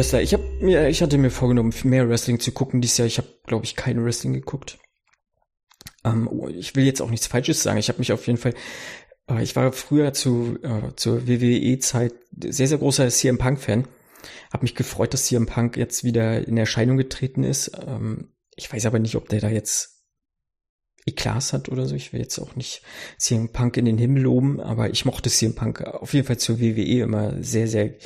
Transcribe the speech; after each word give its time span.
Wrestler. 0.00 0.22
Ich 0.22 0.32
habe 0.32 0.44
mir, 0.62 0.88
ich 0.88 1.02
hatte 1.02 1.18
mir 1.18 1.30
vorgenommen, 1.30 1.74
mehr 1.84 2.08
Wrestling 2.08 2.40
zu 2.40 2.52
gucken 2.52 2.80
dieses 2.80 2.96
Jahr. 2.96 3.06
Ich 3.06 3.18
habe, 3.18 3.28
glaube 3.46 3.66
ich, 3.66 3.76
kein 3.76 4.02
Wrestling 4.02 4.32
geguckt. 4.32 4.78
Ähm, 6.04 6.26
oh, 6.26 6.48
ich 6.48 6.74
will 6.74 6.84
jetzt 6.84 7.02
auch 7.02 7.10
nichts 7.10 7.26
Falsches 7.26 7.62
sagen. 7.62 7.76
Ich 7.76 7.88
habe 7.88 7.98
mich 7.98 8.10
auf 8.10 8.26
jeden 8.26 8.38
Fall, 8.38 8.54
äh, 9.28 9.42
ich 9.42 9.56
war 9.56 9.72
früher 9.72 10.14
zu 10.14 10.58
äh, 10.62 10.94
zur 10.96 11.28
WWE-Zeit 11.28 12.14
sehr 12.42 12.66
sehr 12.66 12.78
großer 12.78 13.10
CM 13.10 13.36
Punk-Fan. 13.36 13.86
Hab 14.50 14.62
mich 14.62 14.74
gefreut, 14.74 15.12
dass 15.12 15.26
CM 15.26 15.44
Punk 15.44 15.76
jetzt 15.76 16.02
wieder 16.02 16.48
in 16.48 16.56
Erscheinung 16.56 16.96
getreten 16.96 17.44
ist. 17.44 17.72
Ähm, 17.86 18.32
ich 18.56 18.72
weiß 18.72 18.86
aber 18.86 19.00
nicht, 19.00 19.16
ob 19.16 19.28
der 19.28 19.40
da 19.40 19.50
jetzt 19.50 19.98
Eklas 21.04 21.52
hat 21.52 21.68
oder 21.68 21.84
so. 21.84 21.94
Ich 21.94 22.14
will 22.14 22.20
jetzt 22.20 22.38
auch 22.38 22.56
nicht 22.56 22.80
CM 23.18 23.52
Punk 23.52 23.76
in 23.76 23.84
den 23.84 23.98
Himmel 23.98 24.22
loben, 24.22 24.60
aber 24.60 24.88
ich 24.88 25.04
mochte 25.04 25.28
CM 25.28 25.54
Punk 25.54 25.82
auf 25.82 26.14
jeden 26.14 26.26
Fall 26.26 26.38
zur 26.38 26.58
WWE 26.58 27.02
immer 27.02 27.42
sehr, 27.42 27.68
sehr 27.68 27.96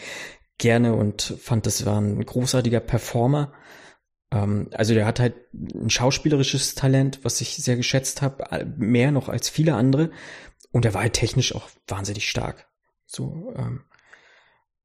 gerne 0.58 0.94
und 0.94 1.22
fand, 1.40 1.66
das 1.66 1.84
war 1.86 2.00
ein 2.00 2.24
großartiger 2.24 2.80
Performer. 2.80 3.52
Ähm, 4.30 4.70
also 4.72 4.94
der 4.94 5.06
hat 5.06 5.20
halt 5.20 5.34
ein 5.52 5.90
schauspielerisches 5.90 6.74
Talent, 6.74 7.20
was 7.24 7.40
ich 7.40 7.56
sehr 7.56 7.76
geschätzt 7.76 8.22
habe, 8.22 8.66
mehr 8.76 9.10
noch 9.10 9.28
als 9.28 9.48
viele 9.48 9.74
andere. 9.74 10.10
Und 10.70 10.84
er 10.84 10.94
war 10.94 11.02
halt 11.02 11.14
technisch 11.14 11.54
auch 11.54 11.70
wahnsinnig 11.86 12.28
stark. 12.28 12.68
So, 13.06 13.52
ähm, 13.56 13.84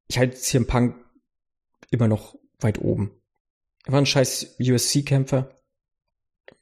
ich 0.07 0.17
halte 0.17 0.37
CM 0.37 0.67
Punk 0.67 0.95
immer 1.91 2.07
noch 2.07 2.35
weit 2.59 2.79
oben. 2.79 3.11
Er 3.85 3.93
war 3.93 4.01
ein 4.01 4.05
scheiß 4.05 4.57
USC-Kämpfer. 4.59 5.55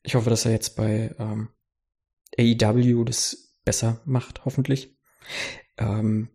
Ich 0.03 0.15
hoffe, 0.15 0.29
dass 0.29 0.45
er 0.45 0.51
jetzt 0.51 0.75
bei 0.75 1.13
ähm, 1.19 1.49
AEW 2.37 3.03
das 3.03 3.53
besser 3.65 4.01
macht, 4.05 4.45
hoffentlich. 4.45 4.97
Ähm, 5.77 6.29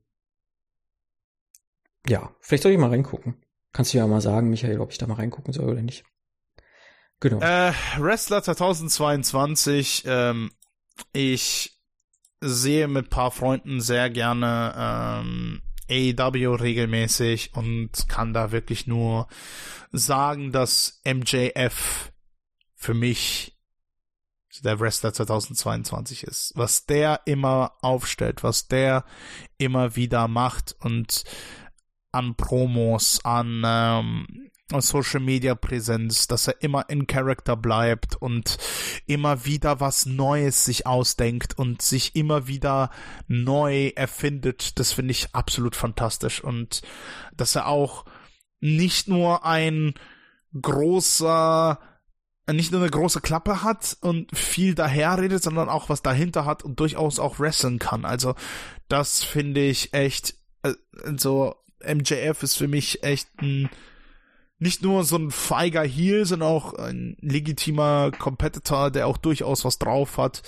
ja, 2.06 2.34
vielleicht 2.40 2.62
soll 2.62 2.72
ich 2.72 2.78
mal 2.78 2.90
reingucken. 2.90 3.42
Kannst 3.72 3.94
du 3.94 3.98
ja 3.98 4.06
mal 4.06 4.20
sagen, 4.20 4.50
Michael, 4.50 4.80
ob 4.80 4.92
ich 4.92 4.98
da 4.98 5.06
mal 5.06 5.14
reingucken 5.14 5.52
soll 5.52 5.70
oder 5.70 5.82
nicht. 5.82 6.04
Genau. 7.20 7.40
Äh, 7.40 7.72
Wrestler 7.98 8.42
2022, 8.42 10.04
ähm, 10.06 10.50
ich 11.12 11.80
sehe 12.40 12.88
mit 12.88 13.10
paar 13.10 13.30
Freunden 13.30 13.80
sehr 13.80 14.10
gerne 14.10 14.74
ähm, 14.76 15.62
AEW 15.88 16.54
regelmäßig 16.54 17.54
und 17.54 18.08
kann 18.08 18.34
da 18.34 18.50
wirklich 18.50 18.86
nur 18.86 19.28
sagen, 19.92 20.50
dass 20.52 21.00
MJF 21.04 22.12
für 22.74 22.94
mich 22.94 23.56
der 24.64 24.80
Wrestler 24.80 25.12
2022 25.12 26.24
ist. 26.24 26.52
Was 26.56 26.84
der 26.86 27.20
immer 27.24 27.72
aufstellt, 27.80 28.42
was 28.42 28.68
der 28.68 29.04
immer 29.58 29.96
wieder 29.96 30.28
macht 30.28 30.76
und 30.80 31.24
an 32.12 32.34
Promos, 32.36 33.24
an 33.24 33.62
ähm, 33.64 34.50
Social 34.80 35.20
Media 35.20 35.54
Präsenz, 35.54 36.26
dass 36.28 36.48
er 36.48 36.62
immer 36.62 36.88
in 36.88 37.06
Character 37.06 37.56
bleibt 37.56 38.16
und 38.16 38.58
immer 39.06 39.44
wieder 39.44 39.80
was 39.80 40.06
Neues 40.06 40.64
sich 40.64 40.86
ausdenkt 40.86 41.58
und 41.58 41.82
sich 41.82 42.16
immer 42.16 42.46
wieder 42.46 42.90
neu 43.26 43.88
erfindet. 43.94 44.78
Das 44.78 44.92
finde 44.92 45.12
ich 45.12 45.34
absolut 45.34 45.76
fantastisch 45.76 46.42
und 46.42 46.82
dass 47.36 47.54
er 47.54 47.66
auch 47.66 48.04
nicht 48.60 49.08
nur 49.08 49.44
ein 49.44 49.94
großer 50.60 51.78
nicht 52.50 52.72
nur 52.72 52.80
eine 52.80 52.90
große 52.90 53.20
Klappe 53.20 53.62
hat 53.62 53.96
und 54.00 54.36
viel 54.36 54.74
daherredet, 54.74 55.42
sondern 55.42 55.68
auch 55.68 55.88
was 55.88 56.02
dahinter 56.02 56.44
hat 56.44 56.64
und 56.64 56.80
durchaus 56.80 57.20
auch 57.20 57.38
wrestlen 57.38 57.78
kann. 57.78 58.04
Also 58.04 58.34
das 58.88 59.22
finde 59.22 59.62
ich 59.62 59.94
echt 59.94 60.34
äh, 60.62 60.74
so 61.16 61.61
MJF 61.86 62.42
ist 62.42 62.56
für 62.56 62.68
mich 62.68 63.02
echt 63.02 63.28
ein 63.40 63.68
nicht 64.58 64.80
nur 64.80 65.02
so 65.02 65.16
ein 65.16 65.32
feiger 65.32 65.82
Heel, 65.82 66.24
sondern 66.24 66.48
auch 66.48 66.74
ein 66.74 67.16
legitimer 67.20 68.12
Competitor, 68.16 68.92
der 68.92 69.08
auch 69.08 69.16
durchaus 69.16 69.64
was 69.64 69.80
drauf 69.80 70.18
hat. 70.18 70.42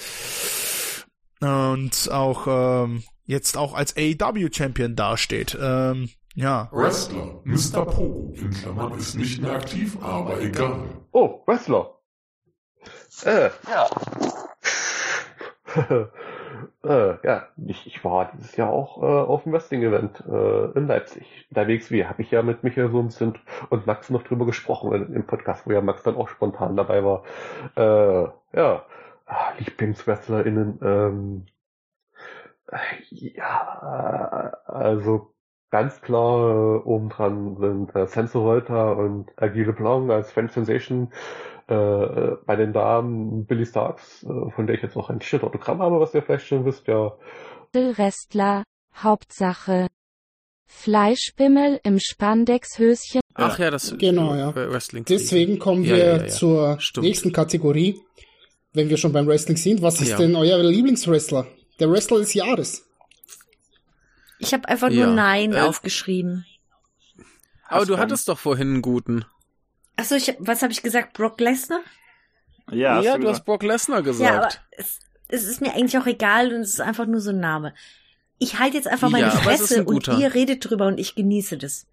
Und 1.40 2.08
auch 2.12 2.46
ähm, 2.46 3.02
jetzt 3.24 3.56
auch 3.56 3.74
als 3.74 3.96
AEW 3.96 4.50
Champion 4.52 4.94
dasteht. 4.94 5.58
Ähm, 5.60 6.10
ja. 6.36 6.68
Wrestler, 6.70 7.40
Mr. 7.42 7.84
Pro, 7.84 8.32
in 8.36 8.50
Klammern 8.50 8.96
ist 8.98 9.16
nicht 9.16 9.42
mehr 9.42 9.52
aktiv, 9.52 9.98
aber 10.00 10.40
egal. 10.40 11.04
Oh, 11.10 11.42
Wrestler. 11.46 11.98
Äh, 13.24 13.50
ja. 13.68 13.88
Äh, 16.84 17.26
ja, 17.26 17.48
ich, 17.66 17.86
ich 17.86 18.04
war 18.04 18.30
dieses 18.32 18.56
Jahr 18.56 18.70
auch 18.70 19.02
äh, 19.02 19.06
auf 19.06 19.44
dem 19.44 19.52
Wrestling-Event 19.52 20.24
äh, 20.28 20.78
in 20.78 20.86
Leipzig. 20.86 21.46
Unterwegs 21.50 21.90
wie, 21.90 22.04
habe 22.06 22.22
ich 22.22 22.30
ja 22.30 22.42
mit 22.42 22.62
Michael 22.64 22.88
bisschen 22.88 23.38
und 23.70 23.86
Max 23.86 24.10
noch 24.10 24.22
drüber 24.22 24.46
gesprochen 24.46 24.92
in, 24.92 25.14
im 25.14 25.26
Podcast, 25.26 25.66
wo 25.66 25.72
ja 25.72 25.80
Max 25.80 26.02
dann 26.02 26.16
auch 26.16 26.28
spontan 26.28 26.76
dabei 26.76 27.04
war. 27.04 27.24
Äh, 27.76 28.28
ja, 28.58 28.84
ah, 29.26 29.52
LieblingswrestlerInnen, 29.58 30.78
ähm, 30.82 31.46
ja, 33.10 34.52
also 34.66 35.34
ganz 35.74 36.00
klar 36.00 36.50
äh, 36.50 36.78
oben 36.84 37.08
dran 37.08 37.56
sind 37.56 37.96
äh, 37.96 38.06
Senso 38.06 38.44
Volta 38.44 38.92
und 38.92 39.32
Agile 39.36 39.72
Blanc 39.72 40.08
als 40.10 40.30
Fan 40.30 40.48
Sensation 40.48 41.12
äh, 41.68 41.74
äh, 41.74 42.36
bei 42.44 42.56
den 42.56 42.72
Damen 42.72 43.46
Billy 43.46 43.64
Starks, 43.64 44.22
äh, 44.22 44.50
von 44.50 44.66
der 44.66 44.76
ich 44.76 44.82
jetzt 44.82 44.96
auch 44.96 45.08
ein 45.08 45.20
T-Shirt 45.20 45.42
Autogramm 45.42 45.80
habe, 45.80 45.98
was 45.98 46.14
ihr 46.14 46.22
vielleicht 46.22 46.46
schon 46.46 46.64
wisst, 46.64 46.86
ja. 46.86 47.12
Restler, 47.74 48.64
Hauptsache. 48.94 49.88
Fleischbimmel 50.66 51.80
im 51.84 51.98
Spandexhöschen. 51.98 53.20
Ach 53.34 53.58
ja, 53.58 53.70
das 53.70 53.96
genau, 53.98 54.34
ja. 54.34 54.54
Wrestling. 54.54 55.04
Deswegen 55.04 55.58
kommen 55.58 55.84
wir 55.84 55.96
ja, 55.96 56.16
ja, 56.16 56.26
zur 56.28 56.80
Stimmt. 56.80 57.06
nächsten 57.06 57.32
Kategorie, 57.32 58.00
wenn 58.72 58.88
wir 58.88 58.96
schon 58.96 59.12
beim 59.12 59.26
Wrestling 59.26 59.56
sind. 59.56 59.82
Was 59.82 60.00
ist 60.00 60.18
denn 60.18 60.36
euer 60.36 60.58
Lieblingswrestler? 60.58 61.46
Der 61.80 61.90
Wrestler 61.90 62.18
des 62.18 62.34
Jahres. 62.34 62.86
Ich 64.38 64.52
habe 64.52 64.68
einfach 64.68 64.90
nur 64.90 65.06
Nein 65.06 65.52
äh, 65.52 65.60
aufgeschrieben. 65.60 66.44
Aber 67.68 67.86
du 67.86 67.98
hattest 67.98 68.28
doch 68.28 68.38
vorhin 68.38 68.68
einen 68.68 68.82
guten. 68.82 69.24
Achso, 69.96 70.16
ich, 70.16 70.34
was 70.38 70.62
habe 70.62 70.72
ich 70.72 70.82
gesagt? 70.82 71.12
Brock 71.12 71.40
Lesnar? 71.40 71.80
Ja, 72.70 73.00
ja 73.00 73.18
du, 73.18 73.28
hast 73.28 73.44
Brock 73.44 73.62
Lesnar 73.62 74.02
gesagt. 74.02 74.30
Ja, 74.30 74.38
aber 74.38 74.48
es, 74.72 75.00
es, 75.28 75.44
ist 75.44 75.60
mir 75.60 75.74
eigentlich 75.74 75.98
auch 75.98 76.06
egal 76.06 76.52
und 76.52 76.60
es 76.60 76.74
ist 76.74 76.80
einfach 76.80 77.06
nur 77.06 77.20
so 77.20 77.30
ein 77.30 77.40
Name. 77.40 77.74
Ich 78.38 78.58
halte 78.58 78.76
jetzt 78.76 78.88
einfach 78.88 79.10
meine 79.10 79.26
ja, 79.26 79.30
Fresse 79.30 79.80
ein 79.80 79.86
und 79.86 80.08
ihr 80.08 80.34
redet 80.34 80.68
drüber 80.68 80.86
und 80.86 80.98
ich 80.98 81.14
genieße 81.14 81.58
das. 81.58 81.86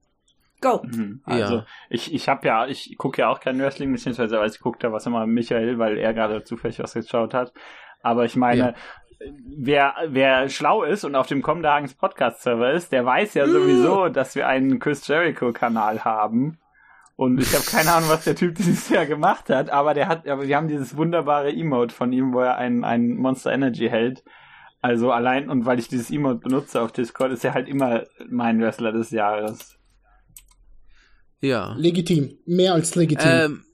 Go. 0.61 0.81
Mhm, 0.83 1.21
also 1.25 1.55
ja. 1.55 1.65
ich, 1.89 2.13
ich 2.13 2.29
habe 2.29 2.47
ja, 2.47 2.67
ich 2.67 2.95
gucke 2.97 3.21
ja 3.21 3.29
auch 3.29 3.39
kein 3.39 3.59
Wrestling, 3.59 3.91
beziehungsweise 3.91 4.39
weiß 4.39 4.55
ich 4.55 4.61
gucke 4.61 4.77
da 4.79 4.91
was 4.91 5.07
immer 5.07 5.25
Michael, 5.25 5.79
weil 5.79 5.97
er 5.97 6.13
gerade 6.13 6.43
zufällig 6.43 6.79
was 6.79 6.93
geschaut 6.93 7.33
hat. 7.33 7.51
Aber 8.03 8.25
ich 8.25 8.35
meine, 8.35 8.59
ja. 8.59 8.73
wer, 9.57 9.95
wer 10.07 10.49
schlau 10.49 10.83
ist 10.83 11.03
und 11.03 11.15
auf 11.15 11.27
dem 11.27 11.41
Comdagens 11.41 11.95
Podcast-Server 11.95 12.71
ist, 12.71 12.91
der 12.91 13.05
weiß 13.05 13.33
ja 13.33 13.47
sowieso, 13.47 14.09
dass 14.09 14.35
wir 14.35 14.47
einen 14.47 14.79
Chris 14.79 15.07
Jericho-Kanal 15.07 16.03
haben. 16.05 16.59
Und 17.21 17.39
ich 17.39 17.53
habe 17.53 17.63
keine 17.63 17.91
Ahnung, 17.91 18.09
was 18.09 18.23
der 18.23 18.35
Typ 18.35 18.55
dieses 18.57 18.89
Jahr 18.89 19.05
gemacht 19.05 19.51
hat, 19.51 19.69
aber 19.69 19.93
der 19.93 20.07
hat, 20.07 20.27
aber 20.27 20.47
wir 20.47 20.57
haben 20.57 20.67
dieses 20.67 20.97
wunderbare 20.97 21.53
Emote 21.53 21.93
von 21.93 22.11
ihm, 22.11 22.33
wo 22.33 22.39
er 22.39 22.57
ein, 22.57 22.83
ein 22.83 23.15
Monster 23.15 23.53
Energy 23.53 23.89
hält. 23.89 24.23
Also 24.81 25.11
allein, 25.11 25.47
und 25.47 25.67
weil 25.67 25.77
ich 25.77 25.87
dieses 25.87 26.09
Emote 26.09 26.39
benutze 26.39 26.81
auf 26.81 26.91
Discord, 26.91 27.31
ist 27.31 27.45
er 27.45 27.53
halt 27.53 27.67
immer 27.67 28.05
mein 28.27 28.59
Wrestler 28.59 28.91
des 28.91 29.11
Jahres. 29.11 29.77
Ja. 31.41 31.75
Legitim. 31.77 32.39
Mehr 32.47 32.73
als 32.73 32.95
legitim. 32.95 33.29
Ähm, 33.31 33.65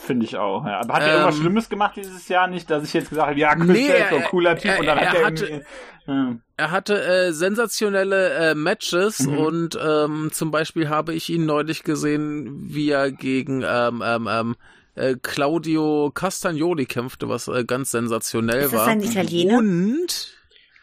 Finde 0.00 0.24
ich 0.24 0.36
auch, 0.36 0.64
ja. 0.64 0.80
Aber 0.80 0.94
hat 0.94 1.02
er 1.02 1.12
irgendwas 1.14 1.34
ähm, 1.34 1.40
Schlimmes 1.42 1.68
gemacht 1.68 1.96
dieses 1.96 2.28
Jahr 2.28 2.46
nicht, 2.46 2.70
dass 2.70 2.84
ich 2.84 2.94
jetzt 2.94 3.10
gesagt 3.10 3.28
habe, 3.28 3.38
ja, 3.38 3.54
Chris 3.56 3.66
nee, 3.66 3.88
Jericho, 3.88 4.20
cooler 4.30 4.56
Typ, 4.56 4.70
er, 4.70 4.80
und 4.80 4.86
dann 4.86 5.00
hat 5.00 5.14
er, 5.14 5.26
hatte, 5.26 5.64
ja. 6.06 6.36
er 6.56 6.70
hatte 6.70 7.02
äh, 7.02 7.32
sensationelle 7.32 8.30
äh, 8.30 8.54
Matches 8.54 9.26
mhm. 9.26 9.38
und 9.38 9.78
ähm, 9.82 10.30
zum 10.32 10.50
Beispiel 10.52 10.88
habe 10.88 11.14
ich 11.14 11.28
ihn 11.30 11.46
neulich 11.46 11.82
gesehen, 11.82 12.72
wie 12.72 12.90
er 12.90 13.10
gegen 13.10 13.64
ähm, 13.66 14.02
ähm, 14.06 14.28
ähm, 14.30 14.56
äh, 14.94 15.16
Claudio 15.20 16.12
Castagnoli 16.14 16.86
kämpfte, 16.86 17.28
was 17.28 17.48
äh, 17.48 17.64
ganz 17.64 17.90
sensationell 17.90 18.62
Ist 18.62 18.72
das 18.72 18.80
war. 18.80 18.86
Ist 18.86 18.92
ein 18.92 19.02
Italiener? 19.02 19.58
Und 19.58 20.32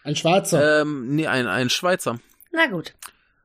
ein 0.03 0.15
Schwarzer. 0.15 0.81
Ähm, 0.81 1.15
nee, 1.15 1.27
ein, 1.27 1.47
ein 1.47 1.69
Schweizer. 1.69 2.19
Na 2.51 2.67
gut. 2.67 2.93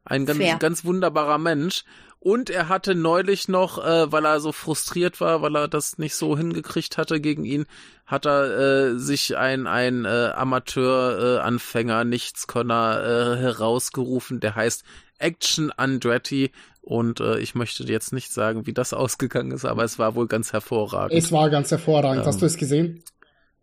Ein 0.05 0.27
ganz, 0.27 0.41
ganz 0.59 0.85
wunderbarer 0.85 1.39
Mensch. 1.39 1.85
Und 2.23 2.51
er 2.51 2.69
hatte 2.69 2.95
neulich 2.95 3.49
noch, 3.49 3.83
äh, 3.83 4.13
weil 4.13 4.27
er 4.27 4.41
so 4.41 4.53
frustriert 4.53 5.23
war, 5.23 5.41
weil 5.41 5.57
er 5.57 5.69
das 5.69 5.97
nicht 5.97 6.15
so 6.15 6.37
hingekriegt 6.37 6.99
hatte 6.99 7.19
gegen 7.19 7.47
ihn, 7.47 7.65
hat 8.05 8.27
er 8.27 8.91
äh, 8.91 8.99
sich 8.99 9.39
ein, 9.39 9.67
ein 9.67 10.05
äh, 10.05 10.31
Amateur-Anfänger, 10.35 12.03
äh, 12.03 12.05
Nichtskönner 12.05 13.03
äh, 13.03 13.37
herausgerufen, 13.41 14.39
der 14.39 14.55
heißt 14.55 14.85
Action 15.19 15.73
Andretti. 15.73 16.53
Und 16.83 17.21
äh, 17.21 17.39
ich 17.39 17.55
möchte 17.55 17.85
jetzt 17.85 18.13
nicht 18.13 18.31
sagen, 18.31 18.67
wie 18.67 18.75
das 18.75 18.93
ausgegangen 18.93 19.53
ist, 19.53 19.65
aber 19.65 19.85
es 19.85 19.99
war 19.99 20.15
wohl 20.15 20.27
ganz 20.27 20.53
hervorragend. 20.53 21.17
Es 21.17 21.33
war 21.33 21.49
ganz 21.49 21.71
hervorragend. 21.71 22.25
Ähm, 22.25 22.27
Hast 22.27 22.43
du 22.43 22.47
es 22.47 22.59
gesehen? 22.59 23.03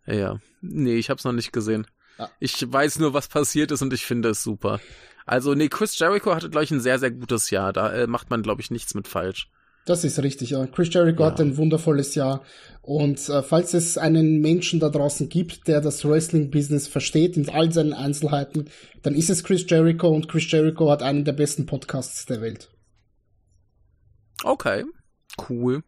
Ja. 0.04 0.40
Nee, 0.62 0.96
ich 0.96 1.10
habe 1.10 1.18
es 1.18 1.24
noch 1.24 1.32
nicht 1.32 1.52
gesehen. 1.52 1.86
Ja. 2.18 2.28
Ich 2.40 2.72
weiß 2.72 2.98
nur, 2.98 3.14
was 3.14 3.28
passiert 3.28 3.70
ist 3.70 3.82
und 3.82 3.92
ich 3.92 4.04
finde 4.04 4.30
es 4.30 4.42
super. 4.42 4.80
Also, 5.28 5.54
nee, 5.54 5.68
Chris 5.68 5.98
Jericho 5.98 6.34
hatte, 6.34 6.48
glaube 6.48 6.64
ich, 6.64 6.70
ein 6.70 6.80
sehr, 6.80 6.98
sehr 6.98 7.10
gutes 7.10 7.50
Jahr. 7.50 7.72
Da 7.72 7.92
äh, 7.92 8.06
macht 8.06 8.30
man, 8.30 8.42
glaube 8.42 8.62
ich, 8.62 8.70
nichts 8.70 8.94
mit 8.94 9.06
falsch. 9.06 9.50
Das 9.84 10.04
ist 10.04 10.22
richtig, 10.22 10.50
ja. 10.50 10.66
Chris 10.66 10.92
Jericho 10.92 11.22
ja. 11.22 11.30
hat 11.30 11.40
ein 11.40 11.56
wundervolles 11.56 12.14
Jahr. 12.14 12.42
Und 12.82 13.28
äh, 13.28 13.42
falls 13.42 13.74
es 13.74 13.98
einen 13.98 14.40
Menschen 14.40 14.80
da 14.80 14.88
draußen 14.88 15.28
gibt, 15.28 15.68
der 15.68 15.82
das 15.82 16.04
Wrestling-Business 16.04 16.88
versteht 16.88 17.36
in 17.36 17.48
all 17.50 17.72
seinen 17.72 17.92
Einzelheiten, 17.92 18.70
dann 19.02 19.14
ist 19.14 19.28
es 19.28 19.44
Chris 19.44 19.64
Jericho 19.68 20.08
und 20.08 20.28
Chris 20.28 20.50
Jericho 20.50 20.90
hat 20.90 21.02
einen 21.02 21.24
der 21.24 21.32
besten 21.32 21.66
Podcasts 21.66 22.24
der 22.24 22.40
Welt. 22.40 22.70
Okay, 24.44 24.84
cool. 25.48 25.82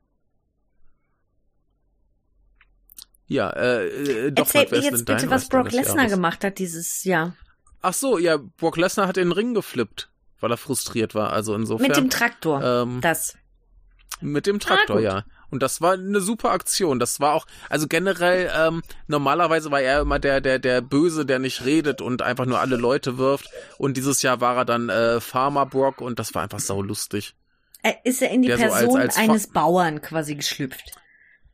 Ja, 3.27 3.51
äh, 3.51 3.87
äh 3.87 4.33
doch, 4.33 4.53
Erzähl 4.55 4.81
mir 4.81 4.85
jetzt 4.85 5.07
bitte, 5.07 5.31
was 5.31 5.49
Brock 5.49 5.73
Lesnar 5.73 6.09
gemacht 6.09 6.43
hat 6.45 6.59
dieses 6.59 7.05
Jahr. 7.05 7.35
Ach 7.83 7.95
so, 7.95 8.19
ja, 8.19 8.37
Brock 8.37 8.77
Lesnar 8.77 9.09
hat 9.09 9.17
den 9.17 9.33
Ring 9.33 9.55
geflippt, 9.55 10.11
weil 10.41 10.51
er 10.51 10.57
frustriert 10.57 11.15
war. 11.15 11.33
Also 11.33 11.55
insofern. 11.55 11.89
Mit 11.89 11.97
dem 11.97 12.11
Traktor. 12.11 12.63
Ähm, 12.63 13.01
das. 13.01 13.37
Mit 14.21 14.47
dem 14.47 14.61
Traktor, 14.61 14.97
ah, 14.97 15.01
ja. 15.01 15.25
Und 15.51 15.63
das 15.63 15.81
war 15.81 15.95
eine 15.95 16.21
super 16.21 16.51
Aktion. 16.51 16.99
Das 16.99 17.21
war 17.21 17.35
auch, 17.35 17.47
also 17.69 17.89
generell, 17.89 18.51
ähm, 18.55 18.83
normalerweise 19.09 19.71
war 19.71 19.81
er 19.81 20.01
immer 20.01 20.19
der, 20.19 20.41
der, 20.41 20.59
der 20.59 20.81
Böse, 20.81 21.27
der 21.27 21.39
nicht 21.39 21.65
redet 21.65 22.01
und 22.01 22.23
einfach 22.23 22.45
nur 22.45 22.61
alle 22.61 22.77
Leute 22.77 23.19
wirft. 23.19 23.49
Und 23.79 23.97
dieses 23.97 24.23
Jahr 24.23 24.41
war 24.41 24.57
er 24.57 24.65
dann 24.65 24.91
äh, 24.91 25.21
Farmer 25.21 25.67
Brock 25.67 26.01
und 26.01 26.19
das 26.19 26.35
war 26.35 26.43
einfach 26.43 26.61
sau 26.61 26.83
lustig. 26.83 27.35
Er 27.83 28.05
ist 28.05 28.21
er 28.21 28.31
in 28.31 28.43
die 28.43 28.49
der 28.49 28.59
Person 28.59 28.91
so 28.91 28.97
als, 28.97 29.17
als 29.17 29.19
eines 29.19 29.47
Bauern 29.49 30.03
quasi 30.03 30.35
geschlüpft 30.35 31.00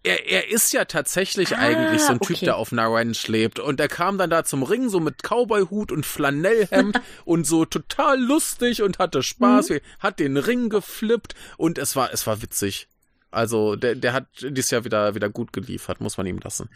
er, 0.07 0.27
er 0.27 0.51
ist 0.51 0.73
ja 0.73 0.85
tatsächlich 0.85 1.57
ah, 1.57 1.61
eigentlich 1.61 2.01
so 2.01 2.13
ein 2.13 2.21
Typ, 2.21 2.37
okay. 2.37 2.45
der 2.47 2.57
auf 2.57 2.73
einer 2.73 2.87
Ranch 2.87 3.27
lebt. 3.29 3.59
Und 3.59 3.81
er 3.81 3.89
kam 3.89 4.19
dann 4.19 4.31
da 4.31 4.45
zum 4.45 4.63
Ring 4.63 4.89
so 4.89 5.01
mit 5.01 5.23
Cowboyhut 5.23 5.91
und 5.91 6.07
Flanellhemd 6.07 7.01
und 7.25 7.47
so 7.47 7.65
total 7.65 8.21
lustig 8.21 8.83
und 8.83 8.99
hatte 8.99 9.23
Spaß, 9.23 9.71
mhm. 9.71 9.81
hat 9.99 10.21
den 10.21 10.37
Ring 10.37 10.69
geflippt 10.69 11.35
und 11.57 11.79
es 11.79 11.97
war, 11.97 12.13
es 12.13 12.27
war 12.27 12.41
witzig. 12.43 12.89
Also 13.31 13.77
der, 13.77 13.97
der 13.97 14.13
hat 14.13 14.27
dieses 14.41 14.71
Jahr 14.71 14.85
wieder, 14.85 15.15
wieder 15.15 15.29
gut 15.29 15.53
geliefert, 15.53 16.01
muss 16.01 16.17
man 16.17 16.27
ihm 16.27 16.39
lassen. 16.39 16.71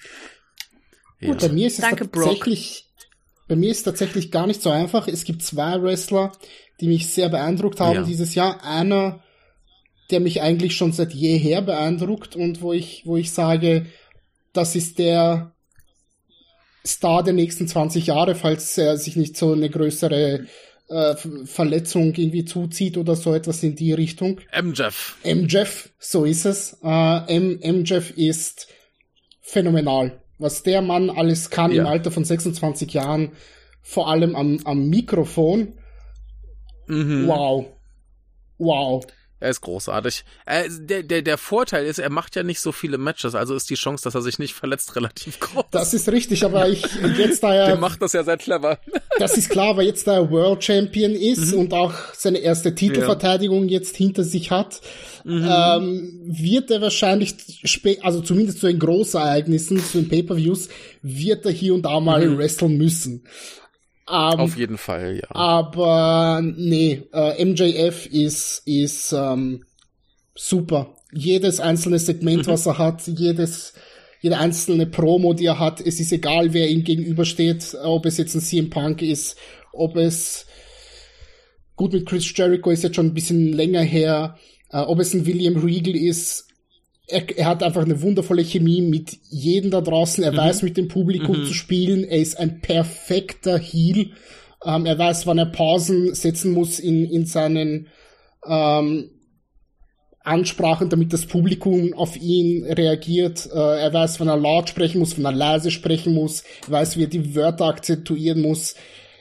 Ja. 1.20 1.28
Gut, 1.28 1.40
bei 1.40 1.48
mir 1.50 1.68
ist 1.68 1.78
es 1.78 1.84
Danke, 1.84 2.10
tatsächlich, 2.10 2.86
Brock. 2.96 3.08
bei 3.48 3.56
mir 3.56 3.70
ist 3.70 3.78
es 3.78 3.84
tatsächlich 3.84 4.30
gar 4.30 4.46
nicht 4.46 4.60
so 4.60 4.70
einfach. 4.70 5.06
Es 5.06 5.24
gibt 5.24 5.42
zwei 5.42 5.80
Wrestler, 5.82 6.32
die 6.80 6.88
mich 6.88 7.12
sehr 7.12 7.28
beeindruckt 7.28 7.80
haben 7.80 7.94
ja. 7.94 8.02
dieses 8.02 8.34
Jahr. 8.34 8.64
Einer 8.64 9.22
der 10.10 10.20
mich 10.20 10.42
eigentlich 10.42 10.76
schon 10.76 10.92
seit 10.92 11.12
jeher 11.12 11.62
beeindruckt 11.62 12.36
und 12.36 12.62
wo 12.62 12.72
ich, 12.72 13.02
wo 13.06 13.16
ich 13.16 13.32
sage, 13.32 13.86
das 14.52 14.74
ist 14.74 14.98
der 14.98 15.52
Star 16.86 17.22
der 17.22 17.34
nächsten 17.34 17.68
20 17.68 18.06
Jahre, 18.06 18.34
falls 18.34 18.76
er 18.78 18.96
sich 18.96 19.16
nicht 19.16 19.36
so 19.36 19.52
eine 19.52 19.68
größere 19.68 20.46
äh, 20.88 21.14
Verletzung 21.44 22.14
irgendwie 22.14 22.44
zuzieht 22.44 22.96
oder 22.96 23.16
so 23.16 23.34
etwas 23.34 23.62
in 23.62 23.76
die 23.76 23.92
Richtung. 23.92 24.40
MJF. 24.60 25.18
MJF, 25.24 25.90
so 25.98 26.24
ist 26.24 26.46
es. 26.46 26.78
Äh, 26.82 27.36
M 27.36 27.60
MJF 27.62 28.10
ist 28.16 28.68
phänomenal. 29.40 30.20
Was 30.38 30.62
der 30.62 30.80
Mann 30.80 31.10
alles 31.10 31.50
kann 31.50 31.70
ja. 31.70 31.82
im 31.82 31.88
Alter 31.88 32.10
von 32.10 32.24
26 32.24 32.92
Jahren, 32.92 33.32
vor 33.82 34.08
allem 34.08 34.34
am, 34.34 34.58
am 34.64 34.88
Mikrofon. 34.88 35.74
Mhm. 36.86 37.28
Wow. 37.28 37.66
Wow. 38.58 39.06
Er 39.40 39.50
ist 39.50 39.62
großartig. 39.62 40.24
Äh, 40.44 40.68
der, 40.70 41.02
der, 41.02 41.22
der 41.22 41.38
Vorteil 41.38 41.86
ist, 41.86 41.98
er 41.98 42.10
macht 42.10 42.36
ja 42.36 42.42
nicht 42.42 42.60
so 42.60 42.72
viele 42.72 42.98
Matches, 42.98 43.34
also 43.34 43.54
ist 43.54 43.70
die 43.70 43.74
Chance, 43.74 44.04
dass 44.04 44.14
er 44.14 44.20
sich 44.20 44.38
nicht 44.38 44.54
verletzt, 44.60 44.94
relativ 44.96 45.40
groß. 45.40 45.64
Das 45.70 45.94
ist 45.94 46.10
richtig, 46.10 46.44
aber 46.44 46.68
ich 46.68 46.84
jetzt 47.16 47.42
da 47.42 47.54
er. 47.54 47.66
Der 47.66 47.78
macht 47.78 48.02
das 48.02 48.12
ja 48.12 48.22
sehr 48.22 48.36
clever. 48.36 48.78
Das 49.18 49.36
ist 49.36 49.50
klar, 49.50 49.76
weil 49.76 49.84
jetzt 49.84 50.06
da 50.06 50.14
er 50.14 50.30
World 50.30 50.64
Champion 50.64 51.10
ist 51.10 51.52
mhm. 51.52 51.58
und 51.58 51.74
auch 51.74 51.92
seine 52.14 52.38
erste 52.38 52.74
Titelverteidigung 52.74 53.64
ja. 53.64 53.72
jetzt 53.72 53.94
hinter 53.94 54.24
sich 54.24 54.50
hat, 54.50 54.80
mhm. 55.24 55.46
ähm, 55.46 56.20
wird 56.24 56.70
er 56.70 56.80
wahrscheinlich, 56.80 57.34
also 58.00 58.22
zumindest 58.22 58.60
zu 58.60 58.66
den 58.66 58.78
Großereignissen, 58.78 59.84
zu 59.84 59.98
den 59.98 60.08
Pay-Per-Views, 60.08 60.70
wird 61.02 61.44
er 61.44 61.50
hier 61.50 61.74
und 61.74 61.82
da 61.82 62.00
mal 62.00 62.26
mhm. 62.26 62.38
wresteln 62.38 62.78
müssen. 62.78 63.24
Um, 64.10 64.40
Auf 64.40 64.56
jeden 64.56 64.76
Fall, 64.76 65.20
ja. 65.22 65.36
Aber 65.36 66.42
nee, 66.42 67.02
äh, 67.12 67.44
MJF 67.44 68.06
ist, 68.06 68.62
ist 68.66 69.12
ähm, 69.12 69.64
super. 70.34 70.96
Jedes 71.12 71.60
einzelne 71.60 72.00
Segment, 72.00 72.46
mhm. 72.46 72.50
was 72.50 72.66
er 72.66 72.78
hat, 72.78 73.06
jedes, 73.06 73.72
jede 74.20 74.38
einzelne 74.38 74.86
Promo, 74.86 75.32
die 75.32 75.46
er 75.46 75.60
hat, 75.60 75.80
es 75.80 76.00
ist 76.00 76.10
egal, 76.10 76.52
wer 76.52 76.68
ihm 76.68 76.82
gegenübersteht, 76.82 77.76
ob 77.84 78.04
es 78.04 78.16
jetzt 78.16 78.34
ein 78.34 78.40
CM 78.40 78.68
Punk 78.68 79.00
ist, 79.00 79.36
ob 79.72 79.94
es 79.94 80.46
gut 81.76 81.92
mit 81.92 82.06
Chris 82.06 82.36
Jericho 82.36 82.70
ist 82.70 82.82
jetzt 82.82 82.96
schon 82.96 83.06
ein 83.06 83.14
bisschen 83.14 83.52
länger 83.52 83.82
her, 83.82 84.36
äh, 84.70 84.78
ob 84.78 84.98
es 84.98 85.14
ein 85.14 85.24
William 85.24 85.56
Regal 85.56 85.94
ist, 85.94 86.48
er, 87.10 87.38
er, 87.38 87.46
hat 87.46 87.62
einfach 87.62 87.82
eine 87.82 88.02
wundervolle 88.02 88.44
Chemie 88.44 88.82
mit 88.82 89.18
jedem 89.28 89.70
da 89.70 89.80
draußen. 89.80 90.22
Er 90.24 90.32
mhm. 90.32 90.36
weiß 90.36 90.62
mit 90.62 90.76
dem 90.76 90.88
Publikum 90.88 91.40
mhm. 91.40 91.44
zu 91.44 91.54
spielen. 91.54 92.04
Er 92.04 92.18
ist 92.18 92.38
ein 92.38 92.60
perfekter 92.60 93.58
Heel. 93.58 94.10
Ähm, 94.64 94.86
er 94.86 94.98
weiß, 94.98 95.26
wann 95.26 95.38
er 95.38 95.46
Pausen 95.46 96.14
setzen 96.14 96.52
muss 96.52 96.78
in, 96.78 97.04
in 97.06 97.26
seinen 97.26 97.88
ähm, 98.46 99.10
Ansprachen, 100.22 100.90
damit 100.90 101.12
das 101.12 101.26
Publikum 101.26 101.94
auf 101.94 102.16
ihn 102.16 102.64
reagiert. 102.64 103.48
Äh, 103.52 103.80
er 103.80 103.92
weiß, 103.92 104.20
wann 104.20 104.28
er 104.28 104.36
laut 104.36 104.68
sprechen 104.68 104.98
muss, 104.98 105.16
wann 105.16 105.24
er 105.24 105.32
leise 105.32 105.70
sprechen 105.70 106.14
muss. 106.14 106.44
Er 106.66 106.72
weiß, 106.72 106.96
wie 106.96 107.04
er 107.04 107.08
die 107.08 107.34
Wörter 107.34 107.66
akzentuieren 107.66 108.42
muss. 108.42 108.74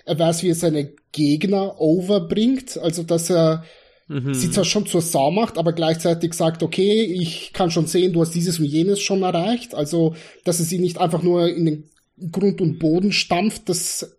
Er 0.06 0.20
weiß, 0.20 0.44
wie 0.44 0.50
er 0.50 0.56
seine 0.56 0.92
Gegner 1.12 1.80
overbringt. 1.80 2.78
Also, 2.78 3.04
dass 3.04 3.30
er 3.30 3.64
mhm. 4.10 4.34
sie 4.34 4.52
zwar 4.52 4.66
schon 4.66 4.86
zur 4.86 5.02
Sau 5.02 5.32
macht, 5.32 5.58
aber 5.58 5.72
gleichzeitig 5.72 6.34
sagt, 6.34 6.62
okay, 6.62 7.04
ich 7.04 7.54
kann 7.54 7.72
schon 7.72 7.88
sehen, 7.88 8.12
du 8.12 8.22
hast 8.22 8.36
dieses 8.36 8.60
und 8.60 8.66
jenes 8.66 9.00
schon 9.00 9.24
erreicht. 9.24 9.74
Also, 9.74 10.16
dass 10.44 10.60
es 10.60 10.68
sie 10.68 10.80
nicht 10.80 10.98
einfach 10.98 11.24
nur 11.24 11.48
in 11.48 11.66
den 11.66 11.84
Grund 12.32 12.60
und 12.60 12.80
Boden 12.80 13.14
stampft, 13.14 13.70
dass 13.70 14.18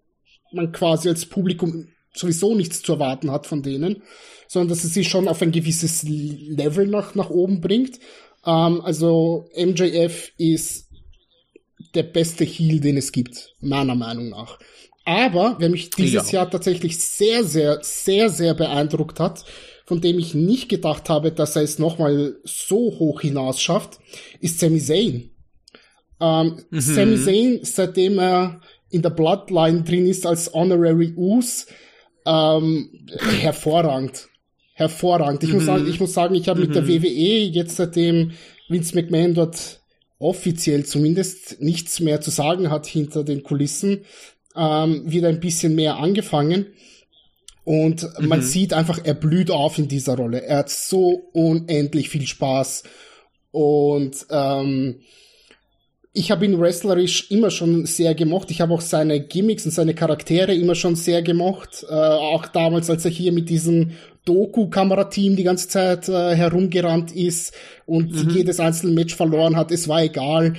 man 0.52 0.72
quasi 0.72 1.08
als 1.08 1.26
Publikum 1.26 1.88
sowieso 2.14 2.54
nichts 2.54 2.82
zu 2.82 2.94
erwarten 2.94 3.30
hat 3.30 3.46
von 3.46 3.62
denen, 3.62 4.02
sondern 4.48 4.70
dass 4.70 4.84
es 4.84 4.94
sie 4.94 5.04
schon 5.04 5.28
auf 5.28 5.42
ein 5.42 5.52
gewisses 5.52 6.02
Level 6.02 6.86
nach, 6.86 7.14
nach 7.14 7.30
oben 7.30 7.60
bringt. 7.60 7.98
Ähm, 8.46 8.80
also 8.80 9.48
MJF 9.56 10.32
ist 10.38 10.88
der 11.94 12.02
beste 12.04 12.44
Heal, 12.44 12.80
den 12.80 12.96
es 12.96 13.12
gibt, 13.12 13.54
meiner 13.60 13.94
Meinung 13.94 14.30
nach. 14.30 14.58
Aber 15.04 15.56
wer 15.58 15.70
mich 15.70 15.90
dieses 15.90 16.30
ja. 16.30 16.40
Jahr 16.40 16.50
tatsächlich 16.50 16.98
sehr, 16.98 17.42
sehr, 17.44 17.78
sehr, 17.82 18.30
sehr 18.30 18.54
beeindruckt 18.54 19.18
hat, 19.18 19.44
von 19.90 20.00
dem 20.00 20.20
ich 20.20 20.34
nicht 20.34 20.68
gedacht 20.68 21.08
habe, 21.08 21.32
dass 21.32 21.56
er 21.56 21.62
es 21.62 21.80
nochmal 21.80 22.36
so 22.44 22.96
hoch 23.00 23.22
hinaus 23.22 23.60
schafft, 23.60 23.98
ist 24.38 24.60
Sami 24.60 24.78
Zayn. 24.78 25.32
Ähm, 26.20 26.62
mhm. 26.70 26.80
Sami 26.80 27.16
Zayn, 27.16 27.58
seitdem 27.64 28.20
er 28.20 28.60
in 28.90 29.02
der 29.02 29.10
Bloodline 29.10 29.82
drin 29.82 30.06
ist 30.06 30.26
als 30.26 30.54
Honorary 30.54 31.12
Us, 31.16 31.66
ähm, 32.24 33.04
hervorragend. 33.40 34.28
Hervorragend. 34.74 35.42
Ich, 35.42 35.48
mhm. 35.48 35.56
muss 35.56 35.64
sagen, 35.64 35.88
ich 35.88 35.98
muss 35.98 36.12
sagen, 36.12 36.36
ich 36.36 36.48
habe 36.48 36.60
mhm. 36.60 36.66
mit 36.66 36.76
der 36.76 36.82
mhm. 36.82 36.88
WWE 36.88 37.50
jetzt 37.52 37.74
seitdem 37.74 38.30
Vince 38.68 38.94
McMahon 38.94 39.34
dort 39.34 39.80
offiziell 40.20 40.86
zumindest 40.86 41.60
nichts 41.60 41.98
mehr 41.98 42.20
zu 42.20 42.30
sagen 42.30 42.70
hat 42.70 42.86
hinter 42.86 43.24
den 43.24 43.42
Kulissen, 43.42 44.04
ähm, 44.54 45.02
wieder 45.04 45.30
ein 45.30 45.40
bisschen 45.40 45.74
mehr 45.74 45.96
angefangen. 45.96 46.66
Und 47.64 48.08
mhm. 48.18 48.28
man 48.28 48.42
sieht 48.42 48.72
einfach, 48.72 49.00
er 49.02 49.14
blüht 49.14 49.50
auf 49.50 49.78
in 49.78 49.88
dieser 49.88 50.16
Rolle. 50.16 50.42
Er 50.42 50.58
hat 50.58 50.70
so 50.70 51.30
unendlich 51.32 52.08
viel 52.08 52.26
Spaß. 52.26 52.84
Und 53.52 54.26
ähm, 54.30 55.00
ich 56.12 56.30
habe 56.30 56.44
ihn 56.44 56.58
wrestlerisch 56.60 57.30
immer 57.30 57.50
schon 57.50 57.86
sehr 57.86 58.14
gemocht. 58.14 58.50
Ich 58.50 58.60
habe 58.60 58.74
auch 58.74 58.80
seine 58.80 59.20
Gimmicks 59.20 59.64
und 59.64 59.70
seine 59.70 59.94
Charaktere 59.94 60.54
immer 60.54 60.74
schon 60.74 60.96
sehr 60.96 61.22
gemocht. 61.22 61.86
Äh, 61.88 61.94
auch 61.94 62.46
damals, 62.46 62.90
als 62.90 63.04
er 63.04 63.10
hier 63.10 63.32
mit 63.32 63.48
diesem 63.48 63.92
Doku-Kamerateam 64.24 65.36
die 65.36 65.44
ganze 65.44 65.68
Zeit 65.68 66.08
äh, 66.08 66.34
herumgerannt 66.34 67.12
ist 67.12 67.54
und 67.86 68.12
mhm. 68.12 68.30
jedes 68.30 68.60
einzelne 68.60 68.92
Match 68.92 69.14
verloren 69.14 69.56
hat. 69.56 69.70
Es 69.70 69.88
war 69.88 70.02
egal 70.02 70.54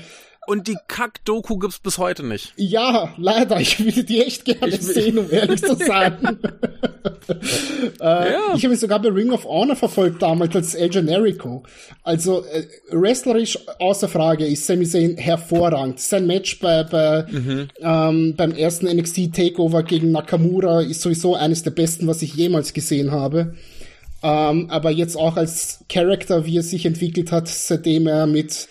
und 0.48 0.67
die 0.67 0.77
Kack-Doku 0.88 1.57
gibt's 1.57 1.79
bis 1.79 1.98
heute 2.00 2.25
nicht. 2.25 2.53
Ja, 2.55 3.13
leider. 3.17 3.60
Ich 3.60 3.79
würde 3.79 4.03
die 4.03 4.21
echt 4.21 4.45
gerne 4.45 4.75
sehen, 4.75 5.19
um 5.19 5.31
ehrlich 5.31 5.62
zu 5.62 5.75
sein. 5.75 6.17
äh, 8.01 8.31
ja. 8.31 8.39
Ich 8.55 8.63
habe 8.63 8.69
mich 8.69 8.79
sogar 8.79 9.00
bei 9.00 9.10
Ring 9.10 9.31
of 9.31 9.45
Honor 9.45 9.75
verfolgt 9.75 10.21
damals 10.21 10.55
als 10.55 10.74
El 10.74 10.89
Generico. 10.89 11.63
Also 12.03 12.43
äh, 12.45 12.65
wrestlerisch 12.89 13.60
außer 13.79 14.10
Frage 14.10 14.45
ist 14.45 14.65
Sami 14.65 14.86
Zayn 14.86 15.15
hervorragend. 15.17 16.00
Sein 16.00 16.25
Match 16.25 16.60
bei, 16.60 16.83
bei 16.83 17.25
mhm. 17.29 17.67
ähm, 17.79 18.36
beim 18.36 18.51
ersten 18.51 18.88
NXT 18.88 19.33
Takeover 19.33 19.83
gegen 19.83 20.12
Nakamura 20.12 20.81
ist 20.81 21.01
sowieso 21.01 21.36
eines 21.36 21.62
der 21.62 21.71
besten, 21.71 22.07
was 22.07 22.24
ich 22.24 22.33
jemals 22.33 22.74
gesehen 22.74 23.12
habe. 23.12 23.53
Ähm, 24.24 24.69
aber 24.69 24.89
jetzt 24.91 25.15
auch 25.15 25.38
als 25.38 25.83
Character, 25.88 26.45
wie 26.45 26.57
er 26.57 26.63
sich 26.63 26.86
entwickelt 26.86 27.31
hat, 27.31 27.48
seitdem 27.48 28.07
er 28.07 28.27
mit 28.27 28.67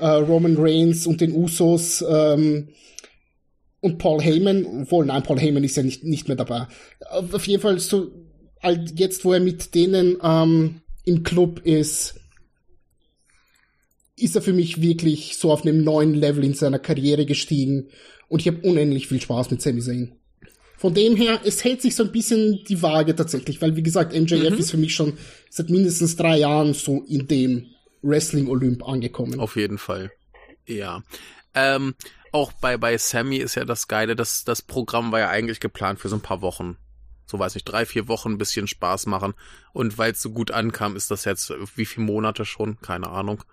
äh, 0.00 0.06
Roman 0.06 0.56
Reigns 0.58 1.06
und 1.06 1.20
den 1.20 1.34
Usos 1.34 2.04
ähm, 2.08 2.68
und 3.80 3.98
Paul 3.98 4.20
Heyman, 4.20 4.66
obwohl, 4.82 5.06
nein, 5.06 5.22
Paul 5.22 5.38
Heyman 5.38 5.64
ist 5.64 5.76
ja 5.76 5.82
nicht, 5.82 6.04
nicht 6.04 6.26
mehr 6.28 6.36
dabei. 6.36 6.66
Auf 7.10 7.46
jeden 7.46 7.62
Fall 7.62 7.78
so, 7.78 8.10
jetzt, 8.94 9.24
wo 9.24 9.32
er 9.32 9.40
mit 9.40 9.74
denen 9.74 10.16
ähm, 10.22 10.80
im 11.04 11.22
Club 11.22 11.60
ist, 11.64 12.16
ist 14.16 14.34
er 14.34 14.42
für 14.42 14.52
mich 14.52 14.82
wirklich 14.82 15.36
so 15.36 15.52
auf 15.52 15.62
einem 15.62 15.84
neuen 15.84 16.14
Level 16.14 16.44
in 16.44 16.54
seiner 16.54 16.78
Karriere 16.78 17.24
gestiegen 17.24 17.88
und 18.28 18.40
ich 18.40 18.48
habe 18.48 18.66
unendlich 18.68 19.06
viel 19.06 19.20
Spaß 19.20 19.50
mit 19.50 19.62
Sami 19.62 19.80
Zayn. 19.80 20.12
Von 20.76 20.94
dem 20.94 21.16
her, 21.16 21.40
es 21.44 21.64
hält 21.64 21.82
sich 21.82 21.96
so 21.96 22.04
ein 22.04 22.12
bisschen 22.12 22.60
die 22.68 22.82
Waage 22.82 23.16
tatsächlich, 23.16 23.60
weil 23.60 23.74
wie 23.74 23.82
gesagt, 23.82 24.12
MJF 24.12 24.52
mhm. 24.52 24.58
ist 24.58 24.70
für 24.70 24.76
mich 24.76 24.94
schon 24.94 25.14
seit 25.50 25.70
mindestens 25.70 26.14
drei 26.16 26.38
Jahren 26.38 26.72
so 26.74 27.02
in 27.08 27.26
dem 27.26 27.66
Wrestling-Olymp 28.02 28.86
angekommen. 28.86 29.40
Auf 29.40 29.56
jeden 29.56 29.78
Fall. 29.78 30.12
Ja. 30.66 31.02
Ähm, 31.54 31.94
auch 32.32 32.52
bei, 32.52 32.76
bei 32.76 32.96
Sammy 32.98 33.36
ist 33.36 33.54
ja 33.54 33.64
das 33.64 33.88
Geile, 33.88 34.14
dass 34.14 34.44
das 34.44 34.62
Programm 34.62 35.12
war 35.12 35.20
ja 35.20 35.30
eigentlich 35.30 35.60
geplant 35.60 35.98
für 35.98 36.08
so 36.08 36.16
ein 36.16 36.22
paar 36.22 36.42
Wochen. 36.42 36.76
So 37.26 37.38
weiß 37.38 37.56
ich, 37.56 37.64
drei, 37.64 37.84
vier 37.84 38.08
Wochen 38.08 38.32
ein 38.32 38.38
bisschen 38.38 38.66
Spaß 38.66 39.06
machen. 39.06 39.34
Und 39.72 39.98
weil 39.98 40.12
es 40.12 40.22
so 40.22 40.30
gut 40.30 40.50
ankam, 40.50 40.96
ist 40.96 41.10
das 41.10 41.24
jetzt 41.24 41.52
wie 41.76 41.84
viele 41.84 42.06
Monate 42.06 42.44
schon? 42.44 42.80
Keine 42.80 43.08
Ahnung. 43.08 43.44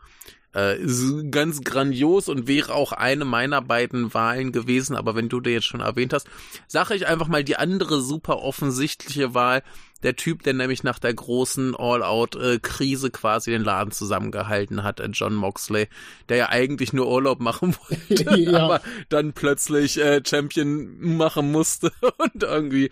Äh, 0.56 0.80
ist 0.80 1.32
ganz 1.32 1.62
grandios 1.64 2.30
und 2.30 2.48
wäre 2.48 2.74
auch 2.74 2.94
eine 2.94 3.26
meiner 3.26 3.62
beiden 3.62 4.14
Wahlen 4.14 4.54
gewesen, 4.54 4.96
aber 4.96 5.14
wenn 5.14 5.28
du 5.28 5.42
dir 5.42 5.52
jetzt 5.52 5.66
schon 5.66 5.82
erwähnt 5.82 6.14
hast, 6.14 6.28
sage 6.68 6.96
ich 6.96 7.08
einfach 7.08 7.28
mal 7.28 7.44
die 7.44 7.58
andere 7.58 8.02
super 8.02 8.40
offensichtliche 8.40 9.34
Wahl. 9.34 9.64
Der 10.04 10.16
Typ, 10.16 10.44
der 10.44 10.54
nämlich 10.54 10.84
nach 10.84 11.00
der 11.00 11.14
großen 11.14 11.76
All-Out-Krise 11.76 13.10
quasi 13.10 13.52
den 13.52 13.64
Laden 13.64 13.92
zusammengehalten 13.92 14.84
hat, 14.84 15.00
äh, 15.00 15.10
John 15.12 15.36
Moxley, 15.36 15.88
der 16.30 16.38
ja 16.38 16.50
eigentlich 16.50 16.94
nur 16.94 17.08
Urlaub 17.08 17.40
machen 17.42 17.76
wollte, 18.10 18.40
ja. 18.40 18.60
aber 18.60 18.82
dann 19.10 19.34
plötzlich 19.34 20.00
äh, 20.00 20.22
Champion 20.26 21.18
machen 21.18 21.52
musste 21.52 21.92
und 22.18 22.44
irgendwie 22.44 22.92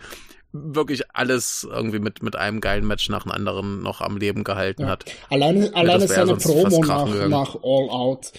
wirklich 0.54 1.02
alles 1.12 1.66
irgendwie 1.68 1.98
mit, 1.98 2.22
mit 2.22 2.36
einem 2.36 2.60
geilen 2.60 2.86
Match 2.86 3.08
nach 3.08 3.24
dem 3.24 3.32
anderen 3.32 3.82
noch 3.82 4.00
am 4.00 4.16
Leben 4.16 4.44
gehalten 4.44 4.82
ja. 4.82 4.88
hat. 4.88 5.04
Alleine, 5.28 5.74
alleine 5.74 6.06
seine 6.06 6.36
Promo 6.36 6.84
nach, 6.84 7.28
nach 7.28 7.56
All 7.56 7.90
Out. 7.90 8.32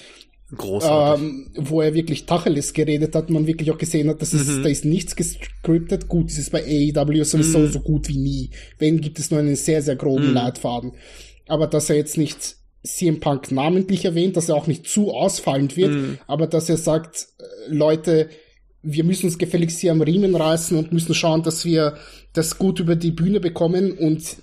Großartig. 0.55 1.25
Ähm, 1.25 1.51
wo 1.57 1.81
er 1.81 1.93
wirklich 1.93 2.25
Tacheles 2.25 2.73
geredet 2.73 3.15
hat, 3.15 3.29
man 3.29 3.47
wirklich 3.47 3.71
auch 3.71 3.77
gesehen 3.77 4.09
hat, 4.09 4.21
dass 4.21 4.31
es, 4.31 4.47
mhm. 4.47 4.63
da 4.63 4.69
ist 4.69 4.85
nichts 4.85 5.15
gescriptet. 5.15 6.07
Gut, 6.07 6.29
das 6.29 6.37
ist 6.37 6.51
bei 6.51 6.63
AEW 6.63 7.23
sowieso 7.23 7.59
mhm. 7.59 7.71
so 7.71 7.79
gut 7.81 8.07
wie 8.07 8.17
nie. 8.17 8.49
Wenn 8.79 9.01
gibt 9.01 9.19
es 9.19 9.31
nur 9.31 9.41
einen 9.41 9.55
sehr, 9.55 9.81
sehr 9.81 9.95
groben 9.95 10.29
mhm. 10.29 10.35
Leitfaden. 10.35 10.93
Aber 11.47 11.67
dass 11.67 11.89
er 11.89 11.97
jetzt 11.97 12.17
nicht 12.17 12.55
CM 12.83 13.19
Punk 13.19 13.51
namentlich 13.51 14.05
erwähnt, 14.05 14.37
dass 14.37 14.47
er 14.47 14.55
auch 14.55 14.67
nicht 14.67 14.87
zu 14.87 15.11
ausfallend 15.11 15.75
wird, 15.75 15.91
mhm. 15.91 16.17
aber 16.27 16.47
dass 16.47 16.69
er 16.69 16.77
sagt, 16.77 17.27
äh, 17.39 17.43
Leute, 17.73 18.29
wir 18.85 19.03
müssen 19.03 19.25
uns 19.25 19.37
gefälligst 19.37 19.79
hier 19.79 19.91
am 19.91 20.01
Riemen 20.01 20.35
reißen 20.35 20.77
und 20.77 20.93
müssen 20.93 21.13
schauen, 21.13 21.43
dass 21.43 21.65
wir 21.65 21.97
das 22.33 22.57
gut 22.57 22.79
über 22.79 22.95
die 22.95 23.11
Bühne 23.11 23.39
bekommen 23.39 23.91
und 23.93 24.37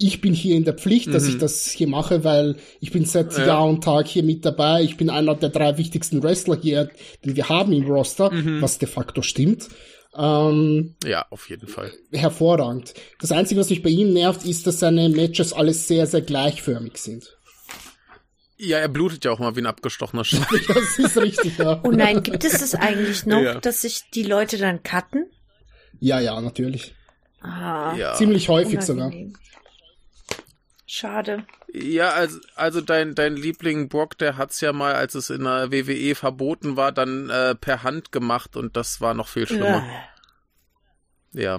ich 0.00 0.20
bin 0.20 0.32
hier 0.32 0.56
in 0.56 0.64
der 0.64 0.74
Pflicht, 0.74 1.12
dass 1.12 1.24
mhm. 1.24 1.30
ich 1.30 1.38
das 1.38 1.70
hier 1.70 1.88
mache, 1.88 2.22
weil 2.22 2.56
ich 2.80 2.92
bin 2.92 3.04
seit 3.04 3.36
ja. 3.36 3.46
Jahr 3.46 3.68
und 3.68 3.82
Tag 3.82 4.06
hier 4.06 4.22
mit 4.22 4.44
dabei. 4.44 4.82
Ich 4.82 4.96
bin 4.96 5.10
einer 5.10 5.34
der 5.34 5.48
drei 5.48 5.76
wichtigsten 5.76 6.22
Wrestler 6.22 6.56
hier, 6.60 6.88
den 7.24 7.34
wir 7.34 7.48
haben 7.48 7.72
im 7.72 7.84
Roster, 7.84 8.30
mhm. 8.30 8.62
was 8.62 8.78
de 8.78 8.88
facto 8.88 9.22
stimmt. 9.22 9.68
Ähm, 10.16 10.94
ja, 11.04 11.26
auf 11.30 11.50
jeden 11.50 11.66
Fall. 11.66 11.90
Hervorragend. 12.12 12.94
Das 13.20 13.32
Einzige, 13.32 13.60
was 13.60 13.70
mich 13.70 13.82
bei 13.82 13.90
ihm 13.90 14.12
nervt, 14.12 14.44
ist, 14.44 14.68
dass 14.68 14.78
seine 14.78 15.08
Matches 15.08 15.52
alles 15.52 15.88
sehr, 15.88 16.06
sehr 16.06 16.22
gleichförmig 16.22 16.96
sind. 16.98 17.37
Ja, 18.60 18.78
er 18.78 18.88
blutet 18.88 19.24
ja 19.24 19.30
auch 19.30 19.38
mal 19.38 19.54
wie 19.54 19.60
ein 19.60 19.66
abgestochener 19.66 20.24
Schwein. 20.24 20.60
das 20.68 20.98
ist 20.98 21.16
richtig, 21.16 21.58
ja. 21.58 21.80
Oh 21.84 21.92
nein, 21.92 22.22
gibt 22.24 22.44
es 22.44 22.58
das 22.58 22.74
eigentlich 22.74 23.24
noch, 23.24 23.40
ja. 23.40 23.60
dass 23.60 23.82
sich 23.82 24.10
die 24.10 24.24
Leute 24.24 24.58
dann 24.58 24.82
cutten? 24.82 25.30
Ja, 26.00 26.18
ja, 26.18 26.40
natürlich. 26.40 26.94
Ah, 27.40 27.94
ja. 27.96 28.14
Ziemlich 28.14 28.48
häufig 28.48 28.80
unangenehm. 28.88 29.28
sogar. 29.28 29.40
Schade. 30.86 31.46
Ja, 31.72 32.10
also, 32.10 32.40
also 32.56 32.80
dein, 32.80 33.14
dein 33.14 33.36
Liebling 33.36 33.88
Brock, 33.88 34.16
der 34.18 34.36
hat's 34.36 34.60
ja 34.60 34.72
mal, 34.72 34.94
als 34.94 35.14
es 35.14 35.30
in 35.30 35.44
der 35.44 35.70
WWE 35.70 36.14
verboten 36.14 36.76
war, 36.76 36.92
dann 36.92 37.30
äh, 37.30 37.54
per 37.54 37.82
Hand 37.82 38.10
gemacht 38.10 38.56
und 38.56 38.76
das 38.76 39.00
war 39.00 39.14
noch 39.14 39.28
viel 39.28 39.46
schlimmer. 39.46 39.86
Ja. 41.32 41.58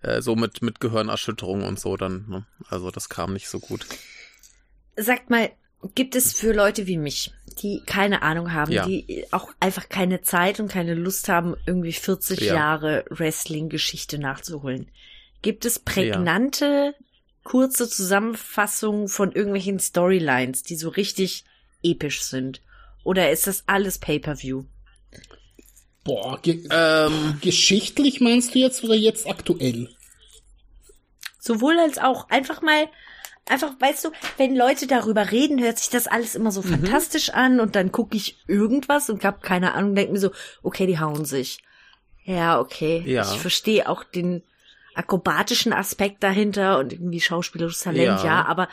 Äh, 0.00 0.22
so 0.22 0.36
mit, 0.36 0.62
mit 0.62 0.80
Gehirnerschütterung 0.80 1.64
und 1.64 1.78
so 1.78 1.96
dann. 1.96 2.24
Ne? 2.28 2.46
Also 2.68 2.90
das 2.90 3.08
kam 3.08 3.32
nicht 3.32 3.48
so 3.48 3.58
gut. 3.58 3.84
Sagt 4.96 5.28
mal, 5.28 5.50
gibt 5.94 6.14
es 6.14 6.32
für 6.32 6.52
Leute 6.52 6.86
wie 6.86 6.96
mich, 6.96 7.32
die 7.60 7.82
keine 7.84 8.22
Ahnung 8.22 8.52
haben, 8.52 8.72
ja. 8.72 8.86
die 8.86 9.24
auch 9.30 9.50
einfach 9.60 9.88
keine 9.88 10.22
Zeit 10.22 10.60
und 10.60 10.68
keine 10.68 10.94
Lust 10.94 11.28
haben, 11.28 11.56
irgendwie 11.66 11.92
40 11.92 12.40
ja. 12.40 12.54
Jahre 12.54 13.04
Wrestling-Geschichte 13.10 14.18
nachzuholen. 14.18 14.88
Gibt 15.42 15.64
es 15.64 15.78
prägnante, 15.78 16.94
ja. 16.96 17.04
kurze 17.42 17.88
Zusammenfassungen 17.88 19.08
von 19.08 19.32
irgendwelchen 19.32 19.80
Storylines, 19.80 20.62
die 20.62 20.76
so 20.76 20.88
richtig 20.88 21.44
episch 21.82 22.22
sind? 22.22 22.62
Oder 23.04 23.32
ist 23.32 23.48
das 23.48 23.64
alles 23.66 23.98
Pay-per-View? 23.98 24.64
Boah, 26.04 26.40
ge 26.40 26.66
ähm, 26.70 27.38
geschichtlich 27.40 28.20
meinst 28.20 28.54
du 28.54 28.58
jetzt 28.58 28.82
oder 28.82 28.94
jetzt 28.94 29.28
aktuell? 29.28 29.88
Sowohl 31.38 31.78
als 31.78 31.98
auch 31.98 32.28
einfach 32.28 32.62
mal 32.62 32.88
einfach, 33.46 33.72
weißt 33.78 34.04
du, 34.04 34.10
wenn 34.38 34.56
Leute 34.56 34.86
darüber 34.86 35.30
reden, 35.30 35.60
hört 35.62 35.78
sich 35.78 35.90
das 35.90 36.06
alles 36.06 36.34
immer 36.34 36.52
so 36.52 36.62
mhm. 36.62 36.68
fantastisch 36.68 37.30
an 37.30 37.60
und 37.60 37.76
dann 37.76 37.92
gucke 37.92 38.16
ich 38.16 38.38
irgendwas 38.46 39.10
und 39.10 39.24
hab 39.24 39.42
keine 39.42 39.74
Ahnung, 39.74 39.94
denke 39.94 40.12
mir 40.12 40.18
so, 40.18 40.30
okay, 40.62 40.86
die 40.86 41.00
hauen 41.00 41.24
sich. 41.24 41.58
Ja, 42.24 42.60
okay. 42.60 43.02
Ja. 43.06 43.22
Ich 43.22 43.40
verstehe 43.40 43.88
auch 43.88 44.04
den 44.04 44.42
akrobatischen 44.94 45.72
Aspekt 45.72 46.22
dahinter 46.22 46.78
und 46.78 46.92
irgendwie 46.92 47.20
schauspielerisches 47.20 47.82
Talent, 47.82 48.20
ja. 48.20 48.24
ja, 48.24 48.44
aber 48.44 48.68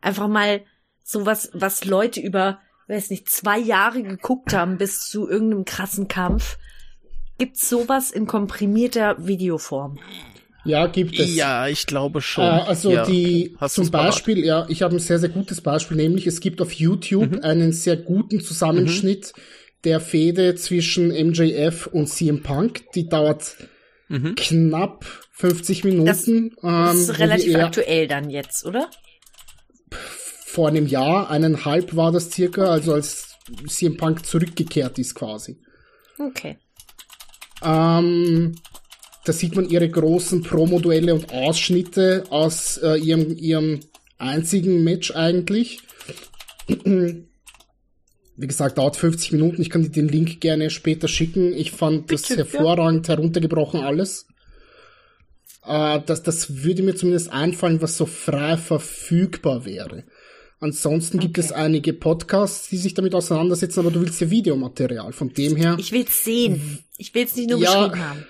einfach 0.00 0.28
mal 0.28 0.62
sowas, 1.02 1.50
was 1.54 1.84
Leute 1.84 2.20
über, 2.20 2.60
weiß 2.88 3.10
nicht, 3.10 3.28
zwei 3.28 3.58
Jahre 3.58 4.02
geguckt 4.02 4.52
haben 4.52 4.78
bis 4.78 5.08
zu 5.08 5.28
irgendeinem 5.28 5.64
krassen 5.64 6.08
Kampf. 6.08 6.58
Gibt's 7.38 7.68
sowas 7.68 8.10
in 8.10 8.26
komprimierter 8.26 9.26
Videoform? 9.26 9.98
Ja, 10.64 10.86
gibt 10.86 11.18
es. 11.18 11.34
Ja, 11.34 11.68
ich 11.68 11.86
glaube 11.86 12.22
schon. 12.22 12.44
Äh, 12.44 12.62
also 12.66 12.90
ja. 12.92 13.04
die 13.04 13.54
Hast 13.58 13.74
zum 13.74 13.90
Beispiel, 13.90 14.46
parat? 14.46 14.46
ja, 14.46 14.66
ich 14.70 14.82
habe 14.82 14.96
ein 14.96 15.00
sehr, 15.00 15.18
sehr 15.18 15.28
gutes 15.28 15.60
Beispiel, 15.60 15.96
nämlich 15.96 16.26
es 16.26 16.40
gibt 16.40 16.62
auf 16.62 16.72
YouTube 16.72 17.32
mhm. 17.32 17.40
einen 17.42 17.72
sehr 17.72 17.96
guten 17.96 18.40
Zusammenschnitt 18.40 19.32
mhm. 19.36 19.40
der 19.84 20.00
Fehde 20.00 20.54
zwischen 20.54 21.08
MJF 21.08 21.86
und 21.86 22.08
CM 22.08 22.42
Punk. 22.42 22.84
Die 22.94 23.08
dauert 23.08 23.56
mhm. 24.08 24.34
knapp 24.36 25.04
50 25.32 25.84
Minuten. 25.84 26.06
Das, 26.06 26.24
das 26.24 26.96
ist 26.96 27.08
ähm, 27.08 27.14
relativ 27.16 27.54
aktuell 27.56 28.08
dann 28.08 28.30
jetzt, 28.30 28.64
oder? 28.64 28.88
Vor 29.90 30.68
einem 30.68 30.86
Jahr, 30.86 31.30
eineinhalb 31.30 31.94
war 31.96 32.12
das 32.12 32.30
circa, 32.30 32.66
also 32.66 32.94
als 32.94 33.36
CM 33.66 33.96
Punk 33.96 34.24
zurückgekehrt 34.24 34.98
ist 34.98 35.14
quasi. 35.14 35.58
Okay. 36.18 36.58
Ähm, 37.62 38.54
da 39.24 39.32
sieht 39.32 39.56
man 39.56 39.68
ihre 39.68 39.88
großen 39.88 40.42
Promo-Duelle 40.42 41.14
und 41.14 41.32
Ausschnitte 41.32 42.24
aus 42.28 42.76
äh, 42.78 42.98
ihrem, 42.98 43.36
ihrem 43.36 43.80
einzigen 44.18 44.84
Match 44.84 45.12
eigentlich. 45.12 45.80
Wie 46.66 48.46
gesagt, 48.46 48.78
dauert 48.78 48.96
50 48.96 49.32
Minuten. 49.32 49.62
Ich 49.62 49.70
kann 49.70 49.82
dir 49.82 49.90
den 49.90 50.08
Link 50.08 50.40
gerne 50.40 50.70
später 50.70 51.08
schicken. 51.08 51.54
Ich 51.54 51.72
fand 51.72 52.06
Bitte, 52.06 52.36
das 52.36 52.52
hervorragend 52.52 53.08
ja. 53.08 53.16
heruntergebrochen 53.16 53.80
alles. 53.80 54.26
Äh, 55.66 56.00
das, 56.04 56.22
das 56.22 56.62
würde 56.62 56.82
mir 56.82 56.94
zumindest 56.94 57.32
einfallen, 57.32 57.80
was 57.80 57.96
so 57.96 58.04
frei 58.04 58.58
verfügbar 58.58 59.64
wäre. 59.64 60.04
Ansonsten 60.60 61.18
okay. 61.18 61.26
gibt 61.26 61.38
es 61.38 61.50
einige 61.50 61.94
Podcasts, 61.94 62.68
die 62.68 62.76
sich 62.76 62.94
damit 62.94 63.14
auseinandersetzen, 63.14 63.80
aber 63.80 63.90
du 63.90 64.00
willst 64.00 64.20
ja 64.20 64.30
Videomaterial. 64.30 65.12
Von 65.12 65.32
dem 65.32 65.56
her. 65.56 65.76
Ich 65.78 65.92
will's 65.92 66.24
sehen. 66.24 66.78
Ich 66.98 67.14
will's 67.14 67.36
nicht 67.36 67.48
nur 67.48 67.58
ja, 67.58 67.86
beschrieben 67.86 68.04
haben 68.04 68.26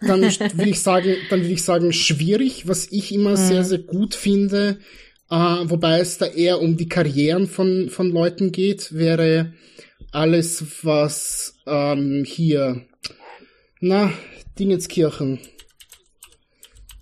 dann 0.00 0.22
will 0.22 0.68
ich 0.68 0.80
sagen, 0.80 1.16
dann 1.30 1.42
will 1.42 1.52
ich 1.52 1.62
sagen, 1.62 1.92
schwierig, 1.92 2.68
was 2.68 2.88
ich 2.90 3.12
immer 3.12 3.32
mhm. 3.32 3.36
sehr, 3.36 3.64
sehr 3.64 3.78
gut 3.78 4.14
finde, 4.14 4.78
äh, 5.30 5.34
wobei 5.34 6.00
es 6.00 6.18
da 6.18 6.26
eher 6.26 6.60
um 6.60 6.76
die 6.76 6.88
Karrieren 6.88 7.46
von, 7.46 7.88
von 7.90 8.10
Leuten 8.10 8.52
geht, 8.52 8.94
wäre 8.94 9.52
alles, 10.12 10.64
was 10.82 11.54
ähm, 11.66 12.24
hier, 12.24 12.86
na, 13.80 14.12
Dingenskirchen. 14.58 15.40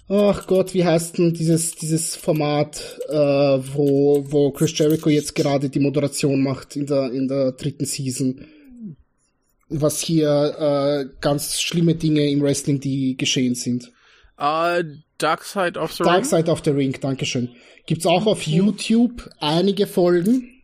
Ach 0.09 0.47
Gott, 0.47 0.73
wie 0.73 0.85
heißt 0.85 1.19
denn 1.19 1.35
dieses, 1.35 1.75
dieses 1.75 2.15
Format, 2.15 3.01
äh, 3.09 3.15
wo, 3.15 4.25
wo 4.29 4.53
Chris 4.53 4.77
Jericho 4.79 5.11
jetzt 5.11 5.35
gerade 5.35 5.69
die 5.69 5.81
Moderation 5.81 6.43
macht 6.43 6.77
in 6.77 6.87
der, 6.87 7.11
in 7.13 7.27
der 7.27 7.53
dritten 7.53 7.87
Season? 7.87 8.47
Was 9.69 10.01
hier 10.01 10.29
äh, 10.59 11.09
ganz 11.21 11.61
schlimme 11.61 11.95
Dinge 11.95 12.29
im 12.31 12.43
Wrestling, 12.43 12.81
die 12.81 13.17
geschehen 13.17 13.55
sind. 13.55 13.93
Uh, 14.39 14.83
Dark 15.19 15.45
Side 15.45 15.79
of 15.79 15.93
the 15.93 16.05
Dark 16.05 16.23
Ring. 16.23 16.23
Dark 16.23 16.25
Side 16.27 16.51
of 16.51 16.63
the 16.65 16.71
Ring, 16.71 16.97
Dankeschön. 17.01 17.51
Gibt's 17.87 18.07
auch 18.07 18.27
auf 18.27 18.43
YouTube 18.43 19.31
einige 19.41 19.87
Folgen. 19.87 20.63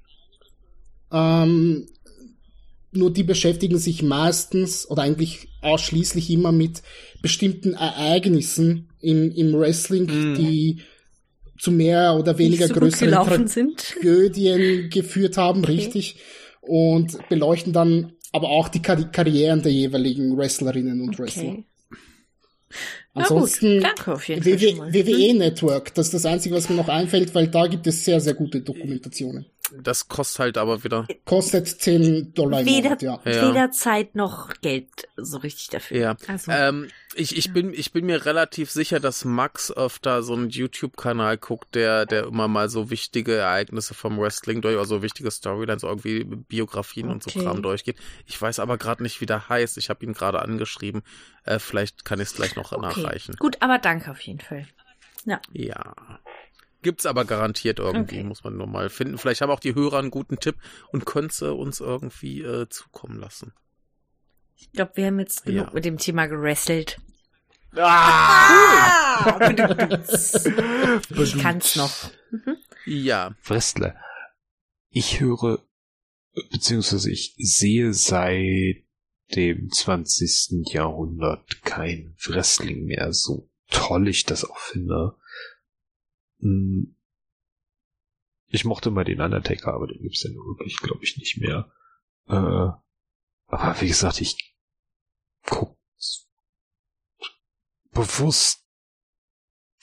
Ähm, 1.11 1.88
nur 2.92 3.12
die 3.12 3.23
beschäftigen 3.23 3.78
sich 3.78 4.02
meistens 4.02 4.88
oder 4.88 5.02
eigentlich 5.02 5.49
ausschließlich 5.62 6.30
immer 6.30 6.52
mit 6.52 6.82
bestimmten 7.23 7.73
Ereignissen 7.75 8.90
im, 9.00 9.30
im 9.30 9.54
Wrestling, 9.54 10.04
mm. 10.04 10.35
die 10.35 10.82
zu 11.59 11.71
mehr 11.71 12.16
oder 12.16 12.38
weniger 12.38 12.68
so 12.68 12.75
größeren 12.75 13.47
Tragödien 13.76 14.90
geführt 14.90 15.37
haben, 15.37 15.62
okay. 15.62 15.73
richtig. 15.73 16.16
Und 16.61 17.16
beleuchten 17.28 17.73
dann 17.73 18.12
aber 18.32 18.48
auch 18.48 18.68
die 18.68 18.82
Kar 18.82 18.96
Karrieren 19.12 19.62
der 19.62 19.72
jeweiligen 19.72 20.36
Wrestlerinnen 20.36 21.00
und 21.00 21.10
okay. 21.10 21.22
Wrestler. 21.22 21.56
Ansonsten 23.14 23.82
Fall 23.82 24.16
WWE 24.16 25.34
Network, 25.34 25.94
das 25.94 26.06
ist 26.06 26.14
das 26.14 26.26
Einzige, 26.26 26.54
was 26.54 26.70
mir 26.70 26.76
noch 26.76 26.88
einfällt, 26.88 27.34
weil 27.34 27.48
da 27.48 27.66
gibt 27.66 27.86
es 27.86 28.04
sehr, 28.04 28.20
sehr 28.20 28.32
gute 28.32 28.62
Dokumentationen. 28.62 29.44
Das 29.81 30.09
kostet 30.09 30.38
halt 30.41 30.59
aber 30.59 30.85
wieder. 30.85 31.07
Kostet 31.25 31.67
10 31.69 32.35
Dollar 32.35 32.61
im 32.61 32.67
weder, 32.67 32.91
Monat, 32.91 33.02
ja. 33.02 33.25
Weder 33.25 33.71
Zeit 33.71 34.14
noch 34.14 34.52
Geld 34.61 35.09
so 35.17 35.38
richtig 35.38 35.69
dafür. 35.69 35.97
Ja. 35.97 36.17
Also, 36.26 36.52
ähm, 36.52 36.88
ich, 37.14 37.37
ich, 37.37 37.47
ja. 37.47 37.52
bin, 37.52 37.73
ich 37.73 37.93
bin 37.93 38.07
mir 38.07 38.25
relativ 38.26 38.71
sicher, 38.71 39.00
dass 39.00 39.25
Max 39.25 39.71
öfter 39.71 40.23
so 40.23 40.35
einen 40.35 40.50
YouTube-Kanal 40.50 41.38
guckt, 41.38 41.75
der, 41.75 42.07
der 42.07 42.25
immer 42.25 42.49
mal 42.49 42.69
so 42.69 42.91
wichtige 42.91 43.35
Ereignisse 43.35 43.95
vom 43.95 44.19
Wrestling 44.19 44.61
durch, 44.62 44.79
also 44.79 45.02
wichtige 45.02 45.31
Storylines, 45.31 45.83
irgendwie 45.83 46.25
Biografien 46.25 47.07
okay. 47.07 47.14
und 47.14 47.23
so 47.23 47.41
Kram 47.41 47.62
durchgeht. 47.62 47.97
Ich 48.26 48.41
weiß 48.41 48.59
aber 48.59 48.79
gerade 48.79 49.02
nicht, 49.02 49.21
wie 49.21 49.26
der 49.26 49.49
heißt. 49.49 49.79
Ich 49.79 49.91
habe 49.91 50.05
ihn 50.05 50.12
gerade 50.12 50.43
angeschrieben. 50.43 51.02
Äh, 51.45 51.59
vielleicht 51.59 52.05
kann 52.05 52.21
ich 52.21 52.29
es 52.29 52.35
gleich 52.35 52.57
noch 52.57 52.73
okay. 52.73 52.83
nachreichen. 52.83 53.37
Gut, 53.38 53.57
aber 53.61 53.79
danke 53.79 54.11
auf 54.11 54.21
jeden 54.21 54.41
Fall. 54.41 54.67
Ja. 55.25 55.41
Ja. 55.52 55.95
Gibt's 56.82 57.06
aber 57.06 57.24
garantiert 57.24 57.78
irgendwie, 57.78 58.18
okay. 58.18 58.24
muss 58.24 58.44
man 58.44 58.56
nur 58.56 58.66
mal 58.66 58.90
finden. 58.90 59.18
Vielleicht 59.18 59.40
haben 59.40 59.50
auch 59.50 59.60
die 59.60 59.74
Hörer 59.74 59.98
einen 59.98 60.10
guten 60.10 60.38
Tipp 60.38 60.56
und 60.90 61.06
können 61.06 61.30
sie 61.30 61.52
uns 61.52 61.80
irgendwie 61.80 62.42
äh, 62.42 62.68
zukommen 62.68 63.18
lassen. 63.18 63.52
Ich 64.56 64.70
glaube, 64.72 64.92
wir 64.96 65.06
haben 65.06 65.20
jetzt 65.20 65.44
genug 65.44 65.66
ja. 65.66 65.72
mit 65.72 65.84
dem 65.84 65.98
Thema 65.98 66.26
gerestelt. 66.26 66.98
Ah! 67.76 69.38
ich 71.10 71.38
kann's 71.38 71.76
noch. 71.76 72.10
Mhm. 72.30 72.56
Ja. 72.84 73.34
Wrestler. 73.44 73.96
Ich 74.90 75.20
höre, 75.20 75.60
beziehungsweise 76.50 77.10
ich 77.10 77.34
sehe 77.38 77.94
seit 77.94 78.82
dem 79.34 79.70
20. 79.70 80.66
Jahrhundert 80.72 81.62
kein 81.64 82.14
Wrestling 82.26 82.84
mehr, 82.84 83.12
so 83.12 83.48
toll 83.70 84.08
ich 84.08 84.24
das 84.26 84.44
auch 84.44 84.58
finde. 84.58 85.14
Hm. 86.42 86.96
Ich 88.49 88.64
mochte 88.66 88.90
mal 88.90 89.04
den 89.04 89.20
Undertaker, 89.22 89.72
aber 89.72 89.87
den 89.87 90.02
gibt's 90.02 90.22
ja 90.22 90.30
nur 90.30 90.44
wirklich, 90.46 90.76
glaube 90.78 91.02
ich, 91.02 91.16
nicht 91.16 91.38
mehr. 91.38 91.72
Äh, 92.26 92.70
aber 93.46 93.80
wie 93.80 93.88
gesagt, 93.88 94.20
ich 94.20 94.54
guck 95.42 95.78
bewusst 97.92 98.64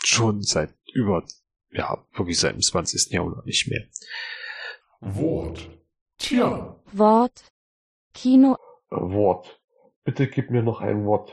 schon 0.03 0.41
seit 0.41 0.73
über, 0.93 1.25
ja, 1.71 2.05
wirklich 2.13 2.39
seit 2.39 2.55
dem 2.55 2.61
20. 2.61 3.11
Jahrhundert 3.11 3.45
nicht 3.45 3.67
mehr. 3.67 3.87
Wort. 4.99 5.69
Tja. 6.17 6.79
Wort. 6.91 7.51
Kino. 8.13 8.57
Wort. 8.89 9.61
Bitte 10.03 10.27
gib 10.27 10.49
mir 10.49 10.63
noch 10.63 10.81
ein 10.81 11.05
Wort. 11.05 11.31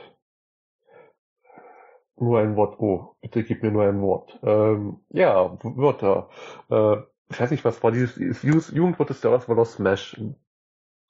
Nur 2.19 2.39
ein 2.39 2.55
Wort. 2.55 2.79
Oh, 2.79 3.15
bitte 3.21 3.43
gib 3.43 3.63
mir 3.63 3.71
nur 3.71 3.83
ein 3.83 4.01
Wort. 4.01 4.39
Ähm, 4.43 5.01
ja, 5.09 5.57
Wörter. 5.63 6.29
Äh, 6.69 6.97
ich 7.29 7.39
weiß 7.39 7.51
nicht, 7.51 7.65
was 7.65 7.83
war 7.83 7.91
dieses, 7.91 8.15
dieses 8.15 8.71
Jugendwort 8.71 9.09
des 9.09 9.21
Jahres 9.21 9.47
war 9.47 9.55
doch 9.55 9.65
Smash. 9.65 10.19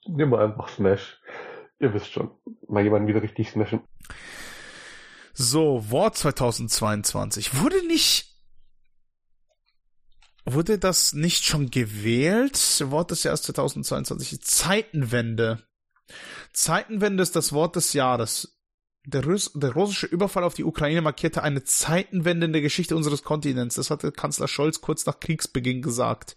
Nimm 0.05 0.29
mal 0.29 0.43
einfach 0.43 0.69
Smash. 0.69 1.21
Ihr 1.79 1.93
wisst 1.93 2.11
schon. 2.11 2.31
Mal 2.67 2.83
jemanden 2.83 3.07
wieder 3.07 3.21
richtig 3.21 3.49
smashen. 3.49 3.81
So, 5.33 5.91
Wort 5.91 6.17
2022. 6.17 7.61
Wurde 7.61 7.85
nicht 7.87 8.37
Wurde 10.49 10.79
das 10.79 11.11
nicht 11.11 11.43
schon 11.43 11.71
gewählt? 11.71 12.57
Wort 12.89 13.11
des 13.11 13.23
Jahres 13.23 13.41
2022. 13.41 14.41
Zeitenwende. 14.41 15.61
Zeitenwende 16.53 17.21
ist 17.21 17.35
das 17.35 17.51
Wort 17.51 17.75
des 17.75 17.91
Jahres. 17.91 18.56
Der, 19.09 19.23
Russ 19.23 19.51
der, 19.55 19.71
russische 19.71 20.05
Überfall 20.05 20.43
auf 20.43 20.53
die 20.53 20.65
Ukraine 20.65 21.01
markierte 21.01 21.41
eine 21.41 21.63
Zeitenwende 21.63 22.45
in 22.45 22.51
der 22.51 22.61
Geschichte 22.61 22.93
unseres 22.93 23.23
Kontinents. 23.23 23.75
Das 23.75 23.89
hatte 23.89 24.11
Kanzler 24.11 24.49
Scholz 24.49 24.81
kurz 24.81 25.05
nach 25.05 25.21
Kriegsbeginn 25.21 25.81
gesagt. 25.81 26.35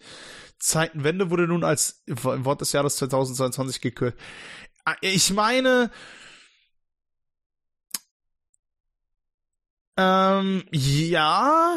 Zeitenwende 0.61 1.30
wurde 1.30 1.48
nun 1.48 1.64
als 1.64 2.04
Wort 2.06 2.61
des 2.61 2.70
Jahres 2.70 2.94
2022 2.94 3.80
gekürt. 3.80 4.14
Ah, 4.85 4.94
ich 5.00 5.33
meine, 5.33 5.90
ähm, 9.96 10.62
ja, 10.70 11.76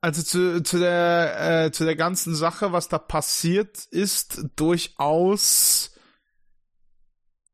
also 0.00 0.22
zu, 0.22 0.62
zu 0.62 0.78
der 0.78 1.64
äh, 1.64 1.72
zu 1.72 1.84
der 1.84 1.96
ganzen 1.96 2.36
Sache, 2.36 2.70
was 2.70 2.88
da 2.88 2.98
passiert 2.98 3.86
ist, 3.86 4.44
durchaus 4.54 5.90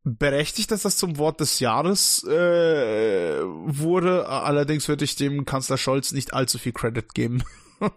berechtigt, 0.04 0.70
dass 0.70 0.82
das 0.82 0.98
zum 0.98 1.18
Wort 1.18 1.40
des 1.40 1.60
Jahres 1.60 2.22
äh, 2.24 3.40
wurde. 3.42 4.28
Allerdings 4.28 4.86
würde 4.86 5.04
ich 5.04 5.16
dem 5.16 5.46
Kanzler 5.46 5.78
Scholz 5.78 6.12
nicht 6.12 6.34
allzu 6.34 6.58
viel 6.58 6.72
Credit 6.72 7.12
geben. 7.14 7.42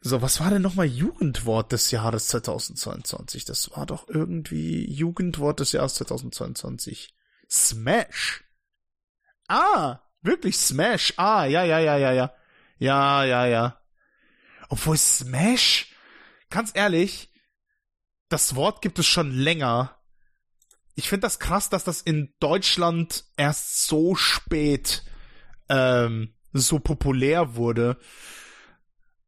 so, 0.00 0.20
was 0.20 0.40
war 0.40 0.50
denn 0.50 0.62
nochmal 0.62 0.86
Jugendwort 0.86 1.72
des 1.72 1.90
Jahres 1.92 2.26
2022? 2.28 3.44
Das 3.44 3.70
war 3.76 3.86
doch 3.86 4.08
irgendwie 4.08 4.90
Jugendwort 4.90 5.60
des 5.60 5.72
Jahres 5.72 5.94
2022. 5.94 7.14
Smash. 7.48 8.44
Ah, 9.46 10.00
wirklich 10.22 10.56
Smash. 10.56 11.14
Ah, 11.16 11.44
ja, 11.44 11.62
ja, 11.64 11.78
ja, 11.78 11.96
ja, 11.96 12.12
ja. 12.12 12.32
Ja, 12.78 13.24
ja, 13.24 13.46
ja. 13.46 13.80
Obwohl 14.68 14.96
Smash, 14.96 15.94
ganz 16.50 16.72
ehrlich, 16.74 17.32
das 18.28 18.56
Wort 18.56 18.82
gibt 18.82 18.98
es 18.98 19.06
schon 19.06 19.30
länger 19.30 19.93
ich 20.94 21.08
finde 21.08 21.22
das 21.26 21.38
krass, 21.38 21.70
dass 21.70 21.84
das 21.84 22.00
in 22.00 22.32
Deutschland 22.40 23.24
erst 23.36 23.86
so 23.86 24.14
spät 24.14 25.02
ähm, 25.68 26.34
so 26.52 26.78
populär 26.78 27.56
wurde. 27.56 27.96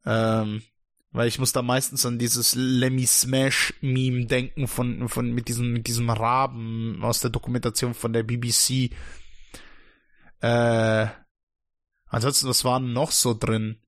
Ähm, 0.04 0.62
weil 1.10 1.28
ich 1.28 1.38
muss 1.38 1.52
da 1.52 1.62
meistens 1.62 2.04
an 2.04 2.18
dieses 2.18 2.54
Lemmy 2.54 3.06
Smash 3.06 3.74
Meme 3.80 4.26
denken 4.26 4.68
von 4.68 5.08
von 5.08 5.32
mit 5.32 5.48
diesem 5.48 5.72
mit 5.72 5.86
diesem 5.86 6.10
Raben 6.10 7.02
aus 7.02 7.20
der 7.20 7.30
Dokumentation 7.30 7.94
von 7.94 8.12
der 8.12 8.22
BBC. 8.22 8.92
Äh, 10.40 11.06
ansonsten 12.06 12.48
was 12.48 12.64
war 12.64 12.80
noch 12.80 13.10
so 13.10 13.34
drin? 13.34 13.80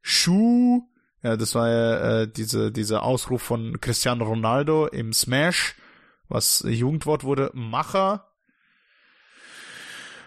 Schuh, 0.00 0.88
ja, 1.22 1.36
das 1.36 1.56
war 1.56 1.68
ja 1.68 2.20
äh, 2.20 2.28
diese 2.32 2.70
dieser 2.70 3.02
Ausruf 3.02 3.42
von 3.42 3.80
Cristiano 3.80 4.24
Ronaldo 4.24 4.86
im 4.86 5.12
Smash 5.12 5.74
was 6.28 6.64
Jugendwort 6.66 7.24
wurde, 7.24 7.50
Macher. 7.54 8.30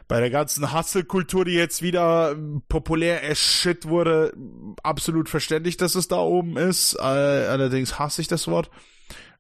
Bei 0.08 0.20
der 0.20 0.32
ganzen 0.32 0.74
Hustle-Kultur, 0.74 1.46
die 1.46 1.54
jetzt 1.54 1.84
wieder 1.84 2.36
populär 2.68 3.22
as 3.30 3.38
shit 3.38 3.86
wurde, 3.88 4.34
absolut 4.82 5.30
verständlich, 5.30 5.78
dass 5.78 5.94
es 5.94 6.08
da 6.08 6.18
oben 6.18 6.58
ist. 6.58 6.96
allerdings 6.96 8.00
hasse 8.00 8.22
ich 8.22 8.28
das 8.28 8.48
Wort. 8.48 8.72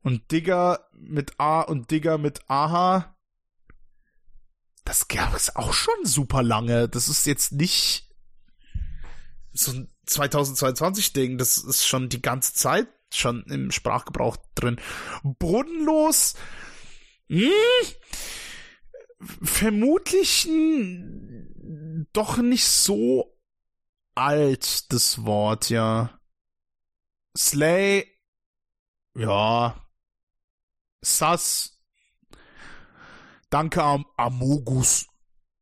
Und 0.01 0.31
Digger 0.31 0.87
mit 0.93 1.39
A 1.39 1.61
und 1.61 1.89
Digger 1.89 2.17
mit 2.17 2.41
Aha. 2.47 3.15
Das 4.85 5.07
gab 5.07 5.35
es 5.35 5.55
auch 5.55 5.73
schon 5.73 6.05
super 6.05 6.43
lange. 6.43 6.87
Das 6.87 7.09
ist 7.09 7.25
jetzt 7.25 7.51
nicht 7.51 8.07
so 9.51 9.71
ein 9.71 9.89
2022 10.05 11.13
Ding. 11.13 11.37
Das 11.37 11.57
ist 11.57 11.85
schon 11.85 12.09
die 12.09 12.21
ganze 12.21 12.53
Zeit 12.53 12.87
schon 13.13 13.43
im 13.43 13.71
Sprachgebrauch 13.71 14.37
drin. 14.55 14.79
Bodenlos? 15.23 16.35
Hm? 17.27 17.51
Vermutlich 19.21 20.47
doch 22.13 22.37
nicht 22.37 22.65
so 22.65 23.37
alt, 24.15 24.91
das 24.91 25.25
Wort, 25.25 25.69
ja. 25.69 26.19
Slay, 27.37 28.05
ja. 29.15 29.85
Sass. 31.01 31.77
Danke 33.49 33.83
am 33.83 34.05
Amogus 34.17 35.07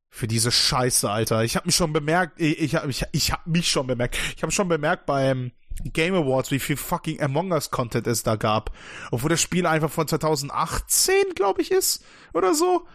für 0.09 0.27
diese 0.27 0.51
Scheiße, 0.51 1.09
Alter. 1.09 1.43
Ich 1.43 1.55
habe 1.55 1.67
mich 1.67 1.75
schon 1.75 1.93
bemerkt, 1.93 2.41
ich, 2.41 2.59
ich, 2.59 2.73
ich, 2.73 3.05
ich 3.11 3.31
habe 3.31 3.49
mich 3.49 3.69
schon 3.69 3.87
bemerkt. 3.87 4.17
Ich 4.35 4.41
habe 4.41 4.51
schon 4.51 4.67
bemerkt 4.67 5.05
beim 5.05 5.51
Game 5.83 6.15
Awards, 6.15 6.51
wie 6.51 6.59
viel 6.59 6.77
fucking 6.77 7.21
Among 7.21 7.51
Us 7.51 7.71
Content 7.71 8.07
es 8.07 8.23
da 8.23 8.35
gab. 8.35 8.71
Obwohl 9.11 9.29
das 9.29 9.41
Spiel 9.41 9.65
einfach 9.65 9.91
von 9.91 10.07
2018, 10.07 11.15
glaube 11.35 11.61
ich, 11.61 11.71
ist. 11.71 12.03
Oder 12.33 12.53
so. 12.53 12.87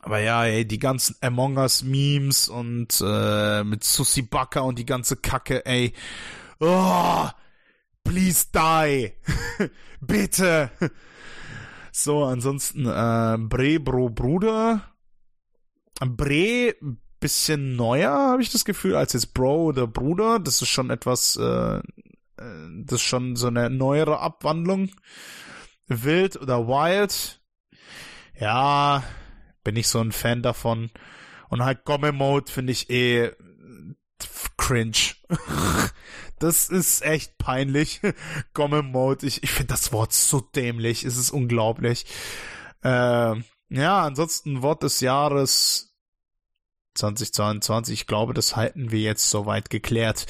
Aber 0.00 0.18
ja, 0.18 0.44
ey, 0.44 0.66
die 0.66 0.78
ganzen 0.78 1.16
Among 1.20 1.56
Us 1.56 1.82
Memes 1.82 2.48
und 2.48 3.02
äh, 3.04 3.64
mit 3.64 3.84
Susi 3.84 4.22
Baka 4.22 4.60
und 4.60 4.78
die 4.78 4.86
ganze 4.86 5.16
Kacke, 5.16 5.64
ey. 5.64 5.94
Oh, 6.60 7.28
Please 8.04 8.46
die. 8.52 9.12
Bitte. 10.00 10.70
So, 11.90 12.24
ansonsten, 12.24 12.86
äh, 12.86 13.38
Bre, 13.38 13.80
Bro, 13.80 14.10
Bruder. 14.10 14.82
Bre, 16.00 16.74
bisschen 17.24 17.74
neuer, 17.74 18.10
habe 18.10 18.42
ich 18.42 18.52
das 18.52 18.66
Gefühl, 18.66 18.96
als 18.96 19.14
jetzt 19.14 19.32
Bro 19.32 19.64
oder 19.64 19.86
Bruder. 19.86 20.38
Das 20.38 20.60
ist 20.60 20.68
schon 20.68 20.90
etwas, 20.90 21.36
äh, 21.36 21.78
äh, 21.78 21.82
das 22.84 23.00
ist 23.00 23.06
schon 23.06 23.34
so 23.34 23.46
eine 23.46 23.70
neuere 23.70 24.20
Abwandlung. 24.20 24.90
Wild 25.86 26.36
oder 26.36 26.68
Wild. 26.68 27.40
Ja, 28.38 29.02
bin 29.62 29.74
ich 29.76 29.88
so 29.88 30.00
ein 30.00 30.12
Fan 30.12 30.42
davon. 30.42 30.90
Und 31.48 31.64
halt 31.64 31.86
Gomme 31.86 32.12
Mode 32.12 32.52
finde 32.52 32.72
ich 32.72 32.90
eh 32.90 33.30
cringe. 34.58 35.14
Das 36.40 36.68
ist 36.68 37.02
echt 37.02 37.38
peinlich. 37.38 38.02
Gomme 38.54 38.82
Mode. 38.82 39.24
Ich, 39.24 39.44
ich 39.44 39.50
finde 39.50 39.72
das 39.72 39.92
Wort 39.92 40.12
so 40.12 40.40
dämlich. 40.40 41.04
Es 41.04 41.16
ist 41.16 41.30
unglaublich. 41.30 42.04
Äh, 42.82 43.36
ja, 43.70 44.02
ansonsten 44.02 44.60
Wort 44.60 44.82
des 44.82 45.00
Jahres 45.00 45.93
2022. 46.94 47.94
Ich 47.94 48.06
glaube, 48.06 48.34
das 48.34 48.56
halten 48.56 48.90
wir 48.90 49.00
jetzt 49.00 49.30
soweit 49.30 49.70
geklärt. 49.70 50.26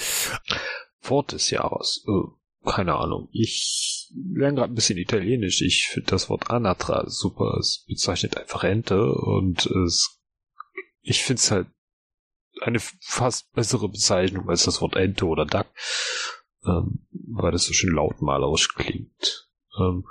Wort 1.03 1.33
des 1.33 1.51
Jahres. 1.51 2.05
Äh, 2.09 2.71
keine 2.71 2.95
Ahnung. 2.95 3.29
Ich 3.33 4.11
lerne 4.15 4.57
gerade 4.57 4.73
ein 4.73 4.75
bisschen 4.75 4.99
Italienisch. 4.99 5.61
Ich 5.61 5.89
finde 5.89 6.11
das 6.11 6.31
Wort 6.31 6.51
Anatra 6.51 7.05
super. 7.09 7.57
Es 7.59 7.85
bezeichnet 7.87 8.37
einfach 8.39 8.65
Ente 8.65 9.13
und 9.13 9.67
es, 9.67 10.21
ich 11.03 11.23
finde 11.23 11.41
es 11.41 11.51
halt 11.51 11.67
eine 12.63 12.79
fast 13.01 13.53
bessere 13.53 13.89
Bezeichnung 13.89 14.49
als 14.49 14.65
das 14.65 14.81
Wort 14.81 14.97
Ente 14.97 15.27
oder 15.27 15.45
Duck, 15.45 15.67
ähm, 16.65 17.07
weil 17.11 17.53
das 17.53 17.67
so 17.67 17.73
schön 17.73 17.95
lautmalerisch 17.95 18.69
klingt. 18.75 19.49
Ähm, 19.79 20.05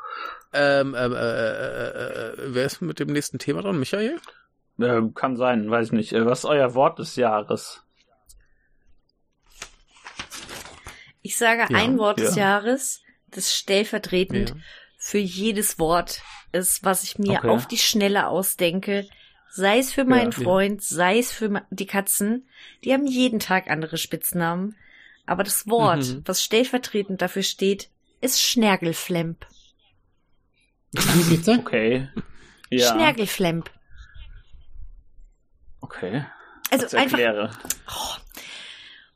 ähm, 0.54 0.94
äh, 0.94 1.06
äh, 1.06 1.10
äh, 1.10 2.54
wer 2.54 2.66
ist 2.66 2.82
mit 2.82 3.00
dem 3.00 3.12
nächsten 3.12 3.40
Thema 3.40 3.62
dran? 3.62 3.80
Michael? 3.80 4.20
Äh, 4.80 5.02
kann 5.14 5.36
sein, 5.38 5.70
weiß 5.70 5.88
ich 5.88 5.92
nicht. 5.94 6.14
Was 6.14 6.40
ist 6.40 6.46
euer 6.46 6.74
Wort 6.74 7.00
des 7.00 7.16
Jahres? 7.16 7.84
Ich 11.22 11.38
sage 11.38 11.62
Ja, 11.70 11.78
ein 11.80 11.98
Wort 11.98 12.20
des 12.20 12.36
ja. 12.36 12.44
Jahres, 12.44 13.02
das 13.28 13.56
stellvertretend 13.56 14.50
Ja. 14.50 14.56
für 14.98 15.20
jedes 15.20 15.80
Wort 15.80 16.22
ist, 16.52 16.84
was 16.84 17.04
ich 17.04 17.18
mir 17.18 17.40
Okay. 17.40 17.50
auf 17.50 17.68
die 17.68 17.78
Schnelle 17.78 18.28
ausdenke. 18.28 19.08
Sei 19.50 19.78
es 19.78 19.94
für 19.94 20.04
meinen 20.06 20.32
Ja. 20.32 20.44
Freund, 20.44 20.82
sei 20.84 21.20
es 21.20 21.32
für 21.32 21.66
die 21.70 21.86
Katzen. 21.86 22.48
Die 22.84 22.92
haben 22.94 23.06
jeden 23.06 23.40
Tag 23.40 23.70
andere 23.70 23.98
Spitznamen. 23.98 24.76
Aber 25.26 25.44
das 25.44 25.68
Wort, 25.68 26.04
Mhm. 26.06 26.24
was 26.26 26.44
stellvertretend 26.44 27.22
dafür 27.22 27.44
steht, 27.44 27.90
ist 28.20 28.42
Schnergelflemp. 28.42 29.46
Wie 30.92 31.36
bitte? 31.36 31.60
Okay. 31.60 32.10
Ja. 32.70 32.92
Schnergelflemp. 32.94 33.70
Okay. 35.84 36.26
Also 36.72 36.98
einfach, 36.98 37.20
erkläre. 37.20 37.52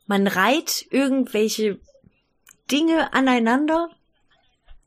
man 0.06 0.26
reiht 0.26 0.86
irgendwelche 0.90 1.78
Dinge 2.70 3.12
aneinander, 3.14 3.88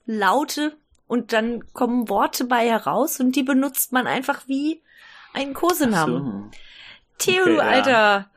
Laute, 0.06 0.78
und 1.08 1.34
dann 1.34 1.74
kommen 1.74 2.08
Worte 2.08 2.46
bei 2.46 2.70
heraus 2.70 3.20
und 3.20 3.36
die 3.36 3.44
benutzt 3.44 3.92
man 3.92 4.08
einfach 4.08 4.48
wie 4.48 4.82
einen 5.34 5.54
Kosenamen. 5.54 6.52
So. 6.52 6.58
Theo, 7.18 7.42
Okay, 7.44 7.56
ja. 7.58 7.62
Alter. 7.64 8.30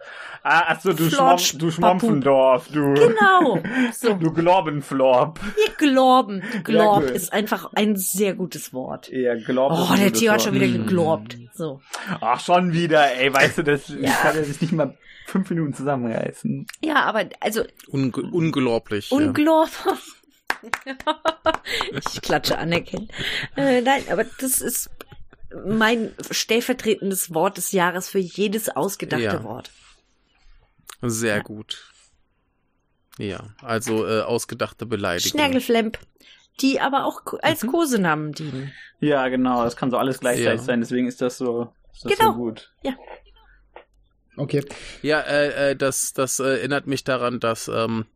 Ah, 0.43 0.73
achso, 0.73 0.93
du, 0.93 1.09
Flotsch, 1.09 1.51
Schmom, 1.51 1.59
du 1.61 1.71
Schmompfendorf, 1.71 2.69
du. 2.69 2.95
Genau. 2.95 3.63
So, 3.93 4.15
Du 4.15 4.33
Globenflop. 4.33 5.39
ihr 5.67 5.73
Glorben. 5.79 6.43
Glorb 6.65 7.03
gut. 7.07 7.11
ist 7.13 7.33
einfach 7.33 7.71
ein 7.75 7.97
sehr 7.97 8.35
gutes 8.35 8.73
Wort. 8.75 9.09
Ja, 9.11 9.35
ist 9.35 9.49
Oh, 9.49 9.95
der 9.97 10.13
Theo 10.13 10.33
hat 10.33 10.43
schon 10.43 10.55
wieder 10.55 10.67
geglorbt. 10.67 11.39
So. 11.55 11.81
Ach, 12.21 12.41
schon 12.41 12.73
wieder, 12.73 13.15
ey, 13.15 13.33
weißt 13.33 13.59
du, 13.59 13.63
das 13.65 13.89
ich 13.89 14.05
kann 14.05 14.37
er 14.37 14.45
sich 14.45 14.61
nicht 14.61 14.73
mal 14.73 14.97
fünf 15.27 15.49
Minuten 15.51 15.73
zusammenreißen. 15.73 16.67
Ja, 16.83 17.05
aber 17.05 17.29
also 17.41 17.65
Unge 17.87 18.11
unglaublich. 18.17 19.11
ja. 19.11 19.17
Unglorb. 19.17 19.71
ich 21.93 22.23
klatsche 22.23 22.59
anerkennen. 22.59 23.09
Äh, 23.57 23.81
nein, 23.83 24.03
aber 24.11 24.25
das 24.25 24.61
ist 24.61 24.91
mein 25.67 26.13
stellvertretendes 26.31 27.33
Wort 27.33 27.57
des 27.59 27.73
Jahres 27.73 28.09
für 28.09 28.19
jedes 28.19 28.69
ausgedachte 28.69 29.25
Ja. 29.25 29.45
Wort. 29.45 29.71
Sehr 31.03 31.37
Ja. 31.37 31.43
gut. 31.43 31.91
Ja, 33.19 33.55
also 33.63 34.05
äh, 34.09 34.23
ausgedachte 34.23 34.87
Beleidigung. 34.87 35.31
Schnergelflemp. 35.39 35.99
Die 36.61 36.81
aber 36.81 37.05
auch 37.05 37.23
als 37.43 37.63
Mhm. 37.65 37.69
Kosenamen 37.73 38.33
dienen. 38.33 38.73
Ja, 39.01 39.29
genau, 39.29 39.65
das 39.65 39.77
kann 39.77 39.91
so 39.91 39.97
alles 39.99 40.21
gleichzeitig 40.21 40.61
Ja. 40.61 40.65
sein, 40.65 40.81
deswegen 40.81 41.07
ist 41.09 41.21
das 41.21 41.37
so, 41.39 41.73
ist 41.93 42.05
das 42.05 42.17
Genau. 42.17 42.33
so 42.33 42.39
gut. 42.39 42.73
Okay. 44.37 44.65
Ja, 45.03 45.21
äh, 45.21 45.71
äh, 45.71 45.77
das, 45.77 46.13
das 46.13 46.41
äh, 46.41 46.45
erinnert 46.59 46.87
mich 46.89 47.05
daran, 47.05 47.39
dass 47.39 47.69
ähm, 47.69 48.07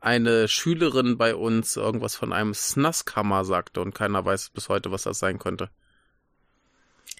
eine 0.00 0.46
Schülerin 0.46 1.18
bei 1.18 1.34
uns 1.34 1.76
irgendwas 1.76 2.14
von 2.14 2.32
einem 2.32 2.54
Snaskammer 2.54 3.44
sagte 3.44 3.80
und 3.80 3.94
keiner 3.94 4.24
weiß 4.24 4.50
bis 4.50 4.68
heute, 4.68 4.92
was 4.92 5.02
das 5.02 5.18
sein 5.18 5.38
könnte. 5.38 5.70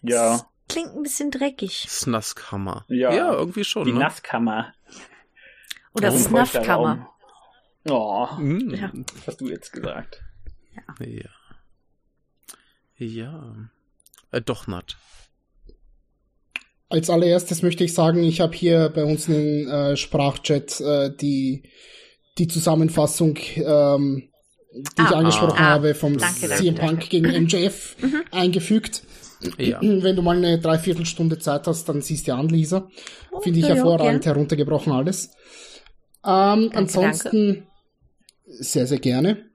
Ja, 0.03 0.47
Klingt 0.69 0.95
ein 0.95 1.03
bisschen 1.03 1.31
dreckig. 1.31 1.87
Snaskammer. 1.89 2.85
Ja. 2.89 3.11
ja 3.13 3.33
irgendwie 3.33 3.65
schon. 3.65 3.87
die 3.87 3.93
ne? 3.93 4.01
Nasskammer. 4.01 4.73
Oder 5.95 6.13
Snuffkammer. 6.13 7.09
Oh, 7.89 8.29
Mm. 8.39 8.75
Ja. 8.75 8.91
was 8.93 9.27
hast 9.29 9.41
du 9.41 9.49
jetzt 9.49 9.73
gesagt? 9.73 10.23
Ja. 11.01 11.31
Ja. 12.97 13.71
Äh, 14.33 14.41
doch 14.41 14.67
nat. 14.67 14.97
Als 16.89 17.11
allererstes 17.11 17.63
möchte 17.63 17.85
ich 17.85 17.93
sagen, 17.93 18.23
ich 18.25 18.41
habe 18.41 18.55
hier 18.55 18.89
bei 18.89 19.05
uns 19.05 19.29
in 19.29 19.35
den 19.35 19.69
äh, 19.69 19.97
Sprachchat 19.97 20.81
äh, 20.81 21.15
die, 21.15 21.65
die 22.39 22.49
Zusammenfassung, 22.49 23.39
ähm, 23.57 24.31
die 24.73 25.03
ich 25.03 25.09
Ah, 25.09 25.19
angesprochen 25.19 25.59
ah, 25.59 25.71
habe, 25.71 25.95
vom 25.95 26.17
danke, 26.17 26.49
danke, 26.49 26.57
CM 26.57 26.75
danke. 26.75 26.87
Punk 26.87 27.11
gegen 27.11 27.45
MJF 27.45 27.97
eingefügt. 28.31 29.03
Ja. 29.59 29.81
Wenn 29.81 30.17
du 30.17 30.23
mal 30.23 30.37
eine 30.37 30.59
Dreiviertelstunde 30.59 31.39
Zeit 31.39 31.67
hast, 31.67 31.89
dann 31.89 32.01
siehst 32.01 32.27
du 32.27 32.35
an, 32.35 32.49
Lisa. 32.49 32.89
Finde 33.43 33.61
ich 33.61 33.67
ja, 33.67 33.71
ja, 33.71 33.75
hervorragend 33.77 34.27
heruntergebrochen 34.27 34.93
alles. 34.93 35.31
Ähm, 36.25 36.71
ansonsten 36.75 37.67
sehr, 38.47 38.87
sehr 38.87 38.99
gerne. 38.99 39.48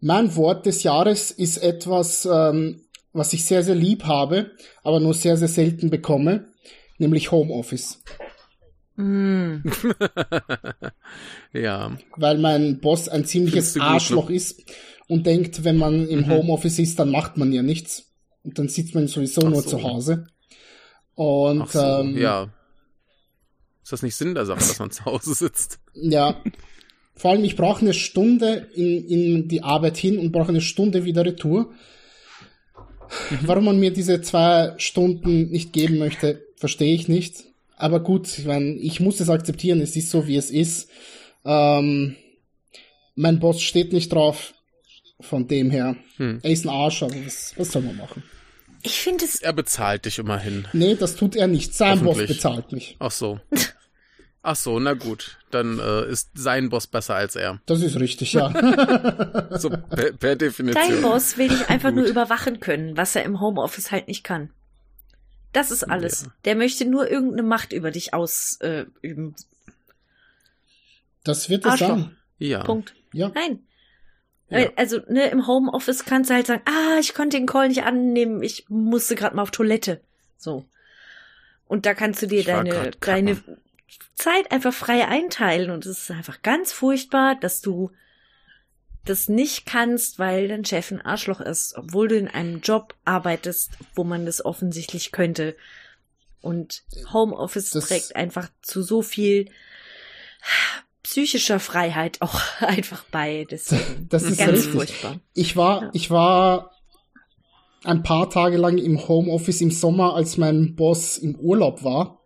Mein 0.00 0.34
Wort 0.36 0.66
des 0.66 0.82
Jahres 0.82 1.30
ist 1.30 1.58
etwas, 1.58 2.26
ähm, 2.30 2.82
was 3.12 3.32
ich 3.32 3.44
sehr, 3.44 3.62
sehr 3.64 3.74
lieb 3.74 4.04
habe, 4.04 4.52
aber 4.82 5.00
nur 5.00 5.14
sehr, 5.14 5.36
sehr 5.36 5.48
selten 5.48 5.90
bekomme, 5.90 6.52
nämlich 6.98 7.30
Homeoffice. 7.32 8.02
Mm. 8.96 9.58
ja. 11.52 11.96
Weil 12.16 12.38
mein 12.38 12.80
Boss 12.80 13.08
ein 13.08 13.24
ziemliches 13.24 13.74
gut, 13.74 13.82
ne? 13.82 13.88
Arschloch 13.88 14.30
ist 14.30 14.62
und 15.08 15.26
denkt, 15.26 15.64
wenn 15.64 15.76
man 15.76 16.06
im 16.08 16.20
Mhm. 16.20 16.28
Homeoffice 16.30 16.78
ist, 16.78 16.98
dann 16.98 17.10
macht 17.10 17.36
man 17.36 17.52
ja 17.52 17.62
nichts. 17.62 18.04
Und 18.44 18.58
dann 18.58 18.68
sitzt 18.68 18.94
man 18.94 19.08
sowieso 19.08 19.42
Ach 19.42 19.50
nur 19.50 19.62
so. 19.62 19.70
zu 19.70 19.82
Hause. 19.82 20.26
Und 21.14 21.68
so, 21.70 21.80
ähm, 21.80 22.16
ja. 22.16 22.48
Ist 23.82 23.92
das 23.92 24.02
nicht 24.02 24.16
Sinn 24.16 24.34
der 24.34 24.46
Sache, 24.46 24.58
dass 24.58 24.78
man 24.78 24.90
zu 24.90 25.04
Hause 25.04 25.34
sitzt? 25.34 25.80
Ja. 25.94 26.40
Vor 27.18 27.32
allem, 27.32 27.42
ich 27.42 27.56
brauche 27.56 27.80
eine 27.80 27.94
Stunde 27.94 28.68
in, 28.74 29.08
in 29.08 29.48
die 29.48 29.64
Arbeit 29.64 29.96
hin 29.96 30.18
und 30.18 30.30
brauche 30.30 30.50
eine 30.50 30.60
Stunde 30.60 31.04
wieder 31.04 31.24
Retour. 31.24 31.72
Warum 33.42 33.64
man 33.64 33.80
mir 33.80 33.92
diese 33.92 34.22
zwei 34.22 34.74
Stunden 34.78 35.50
nicht 35.50 35.72
geben 35.72 35.98
möchte, 35.98 36.44
verstehe 36.56 36.94
ich 36.94 37.08
nicht. 37.08 37.44
Aber 37.76 38.00
gut, 38.00 38.38
ich, 38.38 38.44
mein, 38.44 38.78
ich 38.80 39.00
muss 39.00 39.18
es 39.18 39.28
akzeptieren, 39.28 39.80
es 39.80 39.96
ist 39.96 40.10
so, 40.10 40.28
wie 40.28 40.36
es 40.36 40.50
ist. 40.50 40.90
Ähm, 41.44 42.14
mein 43.16 43.40
Boss 43.40 43.62
steht 43.62 43.92
nicht 43.92 44.12
drauf. 44.12 44.54
Von 45.20 45.48
dem 45.48 45.72
her. 45.72 45.96
Hm. 46.18 46.38
Er 46.44 46.50
ist 46.52 46.64
ein 46.64 46.68
Arsch, 46.68 47.02
aber 47.02 47.16
was, 47.26 47.52
was 47.56 47.72
soll 47.72 47.82
man 47.82 47.96
machen? 47.96 48.22
Ich 48.84 48.92
finde 48.92 49.24
es, 49.24 49.42
Er 49.42 49.52
bezahlt 49.52 50.04
dich 50.04 50.20
immerhin. 50.20 50.68
Nee, 50.72 50.94
das 50.94 51.16
tut 51.16 51.34
er 51.34 51.48
nicht. 51.48 51.74
Sein 51.74 52.04
Boss 52.04 52.18
bezahlt 52.18 52.70
mich. 52.70 52.94
Ach 53.00 53.10
so. 53.10 53.40
Ach 54.50 54.56
so, 54.56 54.80
na 54.80 54.94
gut. 54.94 55.36
Dann 55.50 55.78
äh, 55.78 56.10
ist 56.10 56.30
sein 56.32 56.70
Boss 56.70 56.86
besser 56.86 57.14
als 57.14 57.36
er. 57.36 57.60
Das 57.66 57.82
ist 57.82 58.00
richtig, 58.00 58.32
ja. 58.32 58.48
So 59.58 59.68
per, 59.68 60.12
per 60.12 60.36
Definition. 60.36 60.88
dein 60.88 61.02
Boss 61.02 61.36
will 61.36 61.48
dich 61.48 61.68
einfach 61.68 61.90
nur 61.90 62.06
überwachen 62.06 62.58
können, 62.58 62.96
was 62.96 63.14
er 63.14 63.24
im 63.24 63.42
Homeoffice 63.42 63.90
halt 63.90 64.08
nicht 64.08 64.24
kann. 64.24 64.48
Das 65.52 65.70
ist 65.70 65.84
alles. 65.84 66.22
Ja. 66.22 66.32
Der 66.46 66.56
möchte 66.56 66.86
nur 66.86 67.10
irgendeine 67.10 67.42
Macht 67.42 67.74
über 67.74 67.90
dich 67.90 68.14
ausüben. 68.14 68.94
Äh. 69.02 69.70
Das 71.24 71.50
wird 71.50 71.66
es 71.66 71.78
sein. 71.78 72.16
Ja. 72.38 72.64
Punkt. 72.64 72.94
Ja. 73.12 73.30
Nein. 73.34 73.58
Ja. 74.48 74.70
Also, 74.76 75.00
ne, 75.10 75.28
im 75.28 75.46
Homeoffice 75.46 76.06
kannst 76.06 76.30
du 76.30 76.34
halt 76.34 76.46
sagen, 76.46 76.62
ah, 76.64 76.98
ich 76.98 77.12
konnte 77.12 77.36
den 77.36 77.44
Call 77.44 77.68
nicht 77.68 77.82
annehmen, 77.82 78.42
ich 78.42 78.64
musste 78.70 79.14
gerade 79.14 79.36
mal 79.36 79.42
auf 79.42 79.50
Toilette. 79.50 80.00
So. 80.38 80.64
Und 81.66 81.84
da 81.84 81.92
kannst 81.92 82.22
du 82.22 82.26
dir 82.26 82.40
Ich 82.40 82.46
deine, 82.46 82.92
deine 82.98 83.36
Zeit 84.14 84.50
einfach 84.52 84.72
frei 84.74 85.06
einteilen 85.06 85.70
und 85.70 85.86
es 85.86 85.98
ist 86.02 86.10
einfach 86.10 86.42
ganz 86.42 86.72
furchtbar, 86.72 87.36
dass 87.40 87.60
du 87.60 87.90
das 89.04 89.28
nicht 89.28 89.64
kannst, 89.64 90.18
weil 90.18 90.48
dein 90.48 90.64
Chef 90.64 90.90
ein 90.90 91.00
Arschloch 91.00 91.40
ist, 91.40 91.74
obwohl 91.76 92.08
du 92.08 92.16
in 92.18 92.28
einem 92.28 92.60
Job 92.60 92.94
arbeitest, 93.04 93.70
wo 93.94 94.04
man 94.04 94.26
das 94.26 94.44
offensichtlich 94.44 95.12
könnte. 95.12 95.56
Und 96.40 96.82
Homeoffice 97.12 97.70
Das- 97.70 97.88
trägt 97.88 98.16
einfach 98.16 98.48
zu 98.62 98.82
so 98.82 99.00
viel 99.02 99.50
psychischer 101.02 101.58
Freiheit 101.60 102.18
auch 102.20 102.40
einfach 102.60 103.04
bei. 103.04 103.46
Deswegen 103.50 104.06
Das 104.10 104.22
ist 104.24 104.38
ganz 104.38 104.52
richtig. 104.52 104.72
furchtbar. 104.72 105.20
Ich 105.34 105.56
war, 105.56 105.82
Ja. 105.84 105.90
ich 105.94 106.10
war 106.10 106.72
ein 107.84 108.02
paar 108.02 108.28
Tage 108.28 108.56
lang 108.58 108.76
im 108.78 109.08
Homeoffice 109.08 109.60
im 109.60 109.70
Sommer, 109.70 110.14
als 110.14 110.36
mein 110.36 110.74
Boss 110.74 111.16
im 111.16 111.36
Urlaub 111.36 111.82
war. 111.84 112.17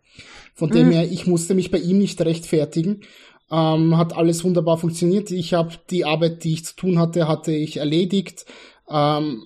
Von 0.55 0.71
dem 0.71 0.88
Mhm. 0.88 0.93
her, 0.93 1.11
ich 1.11 1.27
musste 1.27 1.55
mich 1.55 1.71
bei 1.71 1.79
ihm 1.79 1.99
nicht 1.99 2.21
rechtfertigen. 2.21 3.03
Ähm, 3.51 3.97
hat 3.97 4.17
alles 4.17 4.45
wunderbar 4.45 4.79
funktioniert. 4.79 5.31
Ich 5.31 5.55
habe 5.55 5.75
die 5.91 6.05
Arbeit, 6.05 6.45
die 6.45 6.55
ich 6.55 6.65
zu 6.65 6.75
tun 6.77 6.99
hatte, 6.99 7.29
hatte 7.29 7.53
ich 7.53 7.77
erledigt. 7.79 8.47
Ähm, 8.88 9.45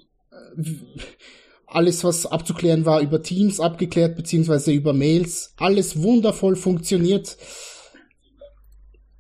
alles, 1.66 2.04
was 2.04 2.26
abzuklären 2.26 2.84
war, 2.86 3.00
über 3.00 3.22
Teams 3.22 3.60
abgeklärt, 3.60 4.16
beziehungsweise 4.16 4.72
über 4.72 4.92
Mails. 4.92 5.54
Alles 5.56 6.02
wundervoll 6.02 6.56
funktioniert. 6.56 7.36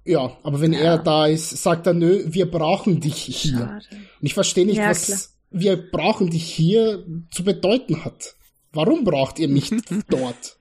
Ja, 0.04 0.36
aber 0.44 0.60
wenn 0.60 0.72
er 0.72 0.98
da 0.98 1.26
ist, 1.26 1.50
sagt 1.62 1.86
er, 1.88 1.94
nö, 1.94 2.24
wir 2.28 2.48
brauchen 2.48 3.00
dich 3.00 3.16
hier. 3.16 3.58
Schade. 3.58 3.84
Und 3.90 4.26
ich 4.26 4.34
verstehe 4.34 4.64
nicht, 4.64 4.76
Ja, 4.76 4.90
was 4.90 5.06
klar. 5.06 5.18
wir 5.50 5.90
brauchen 5.90 6.30
dich 6.30 6.44
hier 6.44 7.04
zu 7.32 7.42
bedeuten 7.42 8.04
hat. 8.04 8.36
Warum 8.72 9.02
braucht 9.04 9.38
ihr 9.40 9.48
mich 9.48 9.70
dort? 10.08 10.56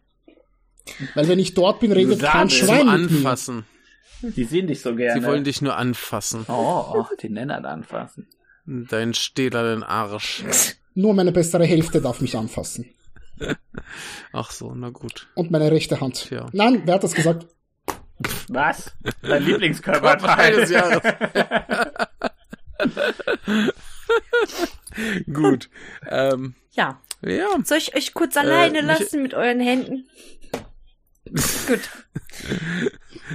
Weil 1.15 1.27
wenn 1.27 1.39
ich 1.39 1.53
dort 1.53 1.79
bin, 1.79 1.91
redet 1.91 2.19
Sade. 2.19 2.31
kein 2.31 2.49
Schwein 2.49 3.01
mit 3.01 3.11
mir. 3.11 3.17
Anfassen. 3.17 3.65
Die 4.21 4.43
sehen 4.43 4.67
dich 4.67 4.81
so 4.81 4.95
gerne. 4.95 5.19
Sie 5.21 5.27
wollen 5.27 5.43
dich 5.43 5.61
nur 5.61 5.75
anfassen. 5.77 6.45
Oh, 6.47 7.05
den 7.21 7.33
Nenner 7.33 7.63
anfassen. 7.65 8.27
Deinen 8.65 9.13
stählernen 9.13 9.83
Arsch. 9.83 10.43
Nur 10.95 11.13
meine 11.13 11.31
bessere 11.31 11.65
Hälfte 11.65 12.01
darf 12.01 12.21
mich 12.21 12.35
anfassen. 12.37 12.89
Ach 14.31 14.49
so, 14.51 14.73
na 14.73 14.89
gut. 14.89 15.27
Und 15.35 15.51
meine 15.51 15.69
rechte 15.69 15.99
Hand. 15.99 16.27
Tja. 16.27 16.47
Nein, 16.53 16.83
wer 16.85 16.95
hat 16.95 17.03
das 17.03 17.13
gesagt? 17.13 17.47
Was? 18.47 18.93
Dein 19.03 19.11
Körperteil 19.21 19.43
Lieblingskörperteil 19.43 20.55
des 20.61 20.69
Jahres. 20.69 21.01
gut. 25.33 25.69
Ähm, 26.09 26.55
Ja. 26.71 27.01
ja. 27.21 27.47
Soll 27.63 27.77
ich 27.79 27.95
euch 27.95 28.13
kurz 28.13 28.37
alleine 28.37 28.79
Äh, 28.79 28.81
lassen 28.81 29.21
mit 29.21 29.33
euren 29.33 29.59
Händen? 29.59 30.07
Gut. 31.25 31.89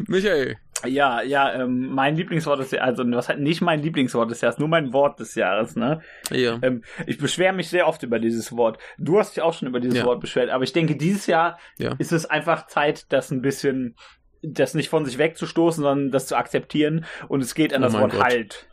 Michael. 0.09 0.57
Ja, 0.87 1.20
ja, 1.20 1.53
ähm, 1.53 1.88
mein 1.92 2.16
Lieblingswort 2.16 2.59
des 2.61 2.70
Jahres, 2.70 2.98
also 2.98 3.11
was 3.12 3.29
halt 3.29 3.40
nicht 3.40 3.61
mein 3.61 3.83
Lieblingswort 3.83 4.31
des 4.31 4.40
Jahres, 4.40 4.59
nur 4.59 4.68
mein 4.68 4.94
Wort 4.94 5.20
des 5.20 5.35
Jahres, 5.35 5.76
ne? 5.76 6.00
Ja. 6.31 6.59
Ähm, 6.62 6.83
ich 7.07 7.18
beschwere 7.18 7.53
mich 7.53 7.68
sehr 7.68 7.87
oft 7.87 8.03
über 8.03 8.18
dieses 8.18 8.57
Wort. 8.57 8.79
Du 8.96 9.18
hast 9.18 9.37
dich 9.37 9.42
auch 9.42 9.53
schon 9.53 9.68
über 9.68 9.81
dieses 9.81 9.98
Ja. 9.98 10.05
Wort 10.07 10.20
beschwert, 10.20 10.48
aber 10.48 10.64
ich 10.64 10.72
denke, 10.72 10.96
dieses 10.96 11.26
Jahr 11.26 11.59
Ja. 11.76 11.94
ist 11.98 12.12
es 12.12 12.24
einfach 12.24 12.66
Zeit, 12.66 13.12
das 13.12 13.31
ein 13.31 13.42
bisschen, 13.42 13.94
das 14.42 14.72
nicht 14.72 14.88
von 14.88 15.05
sich 15.05 15.18
wegzustoßen, 15.18 15.83
sondern 15.83 16.11
das 16.12 16.26
zu 16.26 16.37
akzeptieren. 16.37 17.05
Und 17.29 17.42
es 17.42 17.55
geht 17.55 17.74
an 17.74 17.83
Oh 17.83 17.87
das 17.87 17.92
Wort 17.94 18.12
Gott. 18.12 18.22
Halt. 18.24 18.68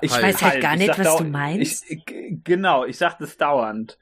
Ich 0.00 0.10
Ich 0.10 0.22
weiß 0.22 0.42
halt 0.42 0.62
gar 0.62 0.76
nicht, 0.76 0.98
was 0.98 1.16
du 1.18 1.24
meinst. 1.24 1.84
Ich, 1.90 2.04
genau, 2.42 2.86
ich 2.86 2.96
sag 2.96 3.18
das 3.18 3.36
dauernd. 3.36 3.98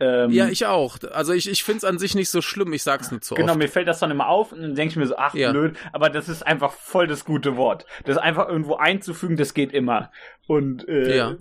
Ähm, 0.00 0.30
Ja, 0.30 0.48
ich 0.48 0.66
auch. 0.66 0.98
Also 1.12 1.32
ich, 1.32 1.48
ich 1.48 1.62
finde 1.62 1.78
es 1.78 1.84
an 1.84 1.98
sich 1.98 2.14
nicht 2.14 2.28
so 2.28 2.40
schlimm, 2.42 2.72
ich 2.72 2.82
sag's 2.82 3.12
nicht 3.12 3.24
so 3.24 3.34
Genau, 3.36 3.52
oft. 3.52 3.58
mir 3.58 3.68
fällt 3.68 3.86
das 3.86 4.00
dann 4.00 4.10
immer 4.10 4.28
auf 4.28 4.52
und 4.52 4.60
dann 4.62 4.74
denke 4.74 4.90
ich 4.92 4.96
mir 4.96 5.06
so, 5.06 5.16
ach 5.16 5.34
Ja. 5.34 5.52
blöd, 5.52 5.76
aber 5.92 6.10
das 6.10 6.28
ist 6.28 6.44
einfach 6.44 6.72
voll 6.72 7.06
das 7.06 7.24
gute 7.24 7.56
Wort. 7.56 7.86
Das 8.04 8.16
einfach 8.16 8.48
irgendwo 8.48 8.74
einzufügen, 8.76 9.36
das 9.36 9.54
geht 9.54 9.72
immer. 9.72 10.10
Und 10.46 10.86
äh, 10.88 11.16
Ja. 11.16 11.36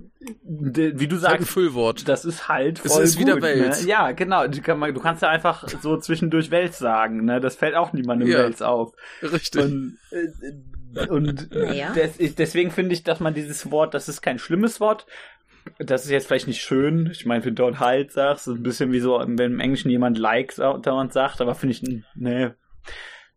wie 0.46 1.08
du 1.08 1.16
halt 1.16 1.22
sagst, 1.22 1.50
Füllwort. 1.50 2.08
das 2.08 2.26
ist 2.26 2.48
halt 2.48 2.80
Es 2.86 2.94
voll 2.94 3.04
ist 3.04 3.20
wieder 3.20 3.34
gut, 3.34 3.42
Wels. 3.44 3.84
Ne? 3.84 3.90
Ja, 3.90 4.12
genau. 4.12 4.48
Du, 4.48 4.62
kann, 4.62 4.80
du 4.80 5.00
kannst 5.02 5.22
ja 5.24 5.30
einfach 5.30 5.68
so 5.82 5.98
zwischendurch 5.98 6.52
Wels 6.52 6.78
sagen. 6.78 7.26
Ne? 7.26 7.42
Das 7.42 7.56
fällt 7.56 7.76
auch 7.76 7.92
niemandem 7.92 8.30
Ja. 8.30 8.40
Wels 8.40 8.62
auf. 8.62 8.94
Richtig. 9.22 9.62
Und, 9.62 9.98
äh, 10.12 11.08
und 11.10 11.52
Naja. 11.54 11.92
des, 11.92 12.36
deswegen 12.36 12.70
finde 12.72 12.94
ich, 12.94 13.04
dass 13.04 13.20
man 13.20 13.34
dieses 13.34 13.72
Wort, 13.72 13.94
das 13.96 14.08
ist 14.08 14.22
kein 14.22 14.38
schlimmes 14.40 14.80
Wort. 14.80 15.08
Das 15.80 16.04
ist 16.06 16.12
jetzt 16.12 16.28
vielleicht 16.28 16.48
nicht 16.48 16.62
schön. 16.62 17.08
Ich 17.12 17.26
meine, 17.26 17.42
für 17.42 17.52
dort 17.52 17.80
halt 17.80 18.12
sagst, 18.12 18.48
ist 18.48 18.56
ein 18.56 18.64
bisschen 18.64 18.92
wie 18.92 19.00
so, 19.00 19.20
wenn 19.20 19.38
im 19.54 19.60
Englischen 19.60 19.90
jemand 19.90 20.18
like 20.18 20.52
sa- 20.52 20.78
dauernd 20.78 21.14
sagt, 21.14 21.42
aber 21.42 21.56
finde 21.56 21.74
ich, 21.76 21.84
ne, 22.16 22.56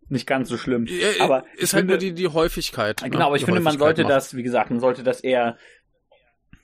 nicht 0.08 0.26
ganz 0.26 0.48
so 0.48 0.56
schlimm. 0.56 0.86
Ja, 0.86 1.24
aber 1.24 1.44
ist 1.56 1.72
halt 1.72 1.82
finde, 1.82 1.94
nur 1.94 1.98
die, 1.98 2.12
die 2.14 2.28
Häufigkeit. 2.28 3.00
ne? 3.02 3.10
Genau, 3.10 3.26
aber 3.26 3.36
ich 3.36 3.42
Die 3.42 3.46
finde, 3.46 3.60
man 3.60 3.78
sollte 3.78 4.02
macht. 4.02 4.12
das, 4.12 4.36
wie 4.36 4.42
gesagt, 4.42 4.70
man 4.70 4.80
sollte 4.80 5.02
das 5.02 5.20
eher 5.20 5.56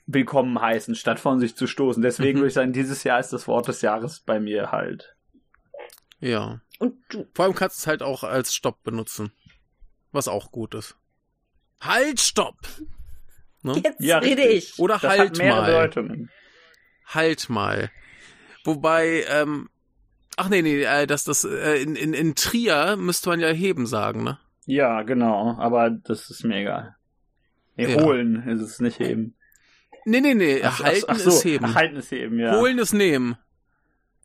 willkommen 0.05 0.59
heißen, 0.59 0.95
statt 0.95 1.19
von 1.19 1.39
sich 1.39 1.55
zu 1.55 1.65
stoßen. 1.67 2.01
Deswegen 2.03 2.37
Mhm. 2.39 2.41
würde 2.41 2.47
ich 2.49 2.53
sagen, 2.53 2.73
dieses 2.73 3.03
Jahr 3.03 3.19
ist 3.19 3.31
das 3.33 3.47
Wort 3.47 3.67
des 3.67 3.81
Jahres 3.81 4.19
bei 4.19 4.39
mir 4.39 4.71
halt. 4.71 5.15
Ja. 6.19 6.61
Und 6.79 6.95
du, 7.09 7.25
Vor 7.33 7.45
allem 7.45 7.55
kannst 7.55 7.77
du 7.77 7.81
es 7.81 7.87
halt 7.87 8.03
auch 8.03 8.23
als 8.23 8.53
Stopp 8.53 8.83
benutzen. 8.83 9.31
Was 10.11 10.27
auch 10.27 10.51
gut 10.51 10.75
ist. 10.75 10.95
Halt, 11.81 12.19
Stopp! 12.19 12.55
Ne? 13.63 13.81
jetzt 13.83 13.99
Ja, 14.01 14.17
rede 14.19 14.43
ich. 14.43 14.77
Oder 14.79 14.99
Das 14.99 15.17
halt 15.17 15.37
mal. 15.37 15.65
Bedeutungen. 15.65 16.29
Halt 17.07 17.49
mal. 17.49 17.89
Wobei, 18.65 19.25
ähm, 19.29 19.69
ach 20.37 20.49
nee, 20.49 20.61
nee, 20.61 20.83
äh, 20.83 21.07
das, 21.07 21.23
das, 21.23 21.43
äh, 21.43 21.81
in, 21.81 21.95
in, 21.95 22.13
in 22.13 22.35
Trier 22.35 22.95
müsste 22.97 23.29
man 23.29 23.39
ja 23.39 23.49
heben 23.49 23.85
sagen, 23.87 24.23
ne? 24.23 24.39
Ja, 24.65 25.01
genau, 25.01 25.55
aber 25.59 25.89
das 25.89 26.29
ist 26.29 26.43
mir 26.43 26.57
egal. 26.61 26.95
Nee, 27.75 27.93
Ja. 27.95 28.01
holen 28.03 28.47
ist 28.47 28.61
es 28.61 28.79
nicht 28.79 28.99
heben. 28.99 29.35
Nee, 30.05 30.21
nee, 30.21 30.33
nee, 30.33 30.61
Ach, 30.63 30.79
ach, 30.79 30.83
halten 30.85 31.05
ach 31.07 31.19
so, 31.19 31.29
ist 31.29 31.43
heben. 31.45 31.65
Ach, 31.65 31.75
halten 31.75 31.95
ist 31.97 32.11
heben, 32.11 32.39
ja. 32.39 32.57
Holen 32.57 32.77
ist 32.79 32.93
nehmen. 32.93 33.37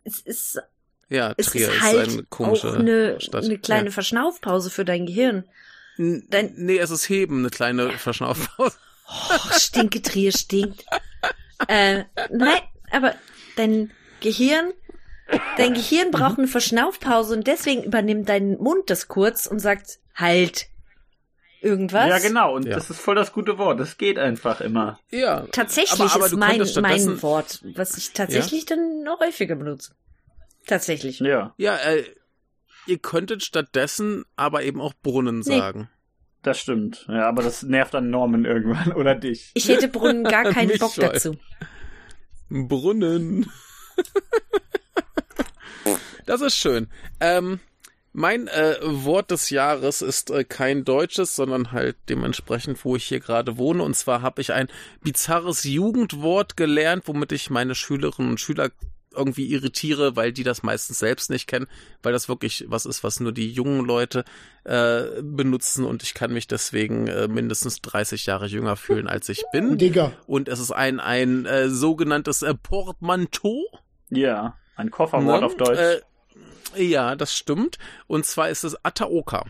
Es 0.03 0.19
ist, 0.21 0.61
Ja, 1.09 1.33
es 1.37 1.47
Trier 1.47 1.67
ist 1.69 1.75
ist, 1.75 1.81
halt 1.81 2.09
eine 2.09 2.23
komische 2.23 2.69
auch 2.69 2.75
eine, 2.75 3.19
Stadt. 3.19 3.43
eine 3.45 3.57
kleine 3.57 3.85
Ja. 3.87 3.91
Verschnaufpause 3.91 4.69
für 4.69 4.85
dein 4.85 5.05
Gehirn. 5.05 5.45
Dein- 5.97 6.53
nee, 6.55 6.77
es 6.77 6.91
ist 6.91 7.09
heben, 7.09 7.39
eine 7.39 7.49
kleine 7.49 7.91
Verschnaufpause. 7.91 8.77
Oh, 9.11 9.37
stinke 9.57 10.01
Trier 10.01 10.31
stinkt. 10.31 10.85
äh, 11.67 12.03
nein, 12.31 12.61
aber 12.91 13.15
dein 13.55 13.91
Gehirn, 14.21 14.71
dein 15.57 15.73
Gehirn 15.73 16.11
braucht 16.11 16.37
eine 16.37 16.47
Verschnaufpause 16.47 17.35
und 17.35 17.47
deswegen 17.47 17.83
übernimmt 17.83 18.29
dein 18.29 18.57
Mund 18.57 18.89
das 18.89 19.07
kurz 19.07 19.45
und 19.47 19.59
sagt, 19.59 19.99
halt. 20.15 20.67
Irgendwas. 21.61 22.07
Ja, 22.07 22.19
genau, 22.19 22.55
und 22.55 22.65
Ja. 22.65 22.75
das 22.75 22.89
ist 22.89 23.01
voll 23.01 23.15
das 23.15 23.33
gute 23.33 23.57
Wort. 23.57 23.81
Das 23.81 23.97
geht 23.97 24.17
einfach 24.17 24.61
immer. 24.61 24.97
Ja. 25.09 25.45
Tatsächlich 25.51 25.99
Aber- 25.99 26.13
aber 26.13 26.25
ist 26.27 26.35
mein, 26.37 26.61
mein 26.81 27.21
Wort, 27.21 27.59
was 27.75 27.97
ich 27.97 28.13
tatsächlich 28.13 28.65
dann 28.65 29.03
noch 29.03 29.19
häufiger 29.19 29.55
benutze. 29.57 29.91
Tatsächlich. 30.67 31.19
Ja, 31.19 31.53
Ja, 31.57 31.75
äh, 31.75 32.05
ihr 32.87 32.99
könntet 32.99 33.43
stattdessen 33.43 34.23
aber 34.37 34.63
eben 34.63 34.79
auch 34.79 34.93
Brunnen 35.03 35.39
Nee. 35.39 35.57
sagen. 35.57 35.89
Das 36.41 36.59
stimmt. 36.59 37.05
Ja, 37.09 37.27
aber 37.27 37.43
das 37.43 37.63
nervt 37.63 37.93
dann 37.93 38.09
Norman 38.09 38.45
irgendwann 38.45 38.93
oder 38.95 39.15
dich. 39.15 39.51
Ich 39.53 39.67
hätte 39.67 39.87
Brunnen 39.87 40.23
gar 40.23 40.43
keinen 40.51 40.77
Bock 40.77 40.93
schon. 40.93 41.05
dazu. 41.05 41.37
Brunnen. 42.49 43.51
das 46.25 46.41
ist 46.41 46.55
schön. 46.55 46.87
Ähm, 47.19 47.59
mein 48.11 48.47
äh, 48.47 48.77
Wort 48.81 49.29
des 49.29 49.49
Jahres 49.51 50.01
ist 50.01 50.31
äh, 50.31 50.43
kein 50.43 50.83
deutsches, 50.83 51.35
sondern 51.35 51.71
halt 51.71 51.95
dementsprechend, 52.09 52.83
wo 52.83 52.95
ich 52.95 53.05
hier 53.05 53.19
gerade 53.19 53.57
wohne. 53.57 53.83
Und 53.83 53.95
zwar 53.95 54.21
habe 54.21 54.41
ich 54.41 54.51
ein 54.51 54.67
bizarres 55.01 55.63
Jugendwort 55.63 56.57
gelernt, 56.57 57.03
womit 57.05 57.31
ich 57.31 57.49
meine 57.49 57.75
Schülerinnen 57.75 58.31
und 58.31 58.39
Schüler 58.39 58.71
irgendwie 59.13 59.47
irritiere, 59.51 60.15
weil 60.15 60.31
die 60.31 60.43
das 60.43 60.61
meistens 60.63 60.99
selbst 60.99 61.29
nicht 61.29 61.47
kennen, 61.47 61.67
weil 62.03 62.13
das 62.13 62.29
wirklich 62.29 62.65
was 62.67 62.85
ist, 62.85 63.03
was 63.03 63.19
nur 63.19 63.31
die 63.31 63.51
jungen 63.51 63.83
Leute 63.85 64.23
äh, 64.65 65.21
benutzen 65.21 65.83
und 65.85 66.03
ich 66.03 66.13
kann 66.13 66.31
mich 66.31 66.47
deswegen 66.47 67.07
äh, 67.07 67.27
mindestens 67.27 67.81
30 67.81 68.25
Jahre 68.27 68.45
jünger 68.45 68.75
fühlen, 68.75 69.07
als 69.07 69.27
ich 69.29 69.43
bin. 69.51 69.77
Digga. 69.77 70.11
Und 70.27 70.47
es 70.47 70.59
ist 70.59 70.71
ein, 70.71 70.99
ein 70.99 71.45
äh, 71.45 71.69
sogenanntes 71.69 72.41
äh, 72.43 72.53
Portmanteau. 72.53 73.63
Ja, 74.09 74.55
ein 74.75 74.91
Kofferwort 74.91 75.41
Ne? 75.41 75.45
auf 75.45 75.57
Deutsch. 75.57 75.79
Äh, 75.79 76.01
ja, 76.83 77.15
das 77.15 77.35
stimmt. 77.35 77.77
Und 78.05 78.25
zwar 78.27 78.49
ist 78.49 78.63
es 78.63 78.77
Ataoka. 78.85 79.45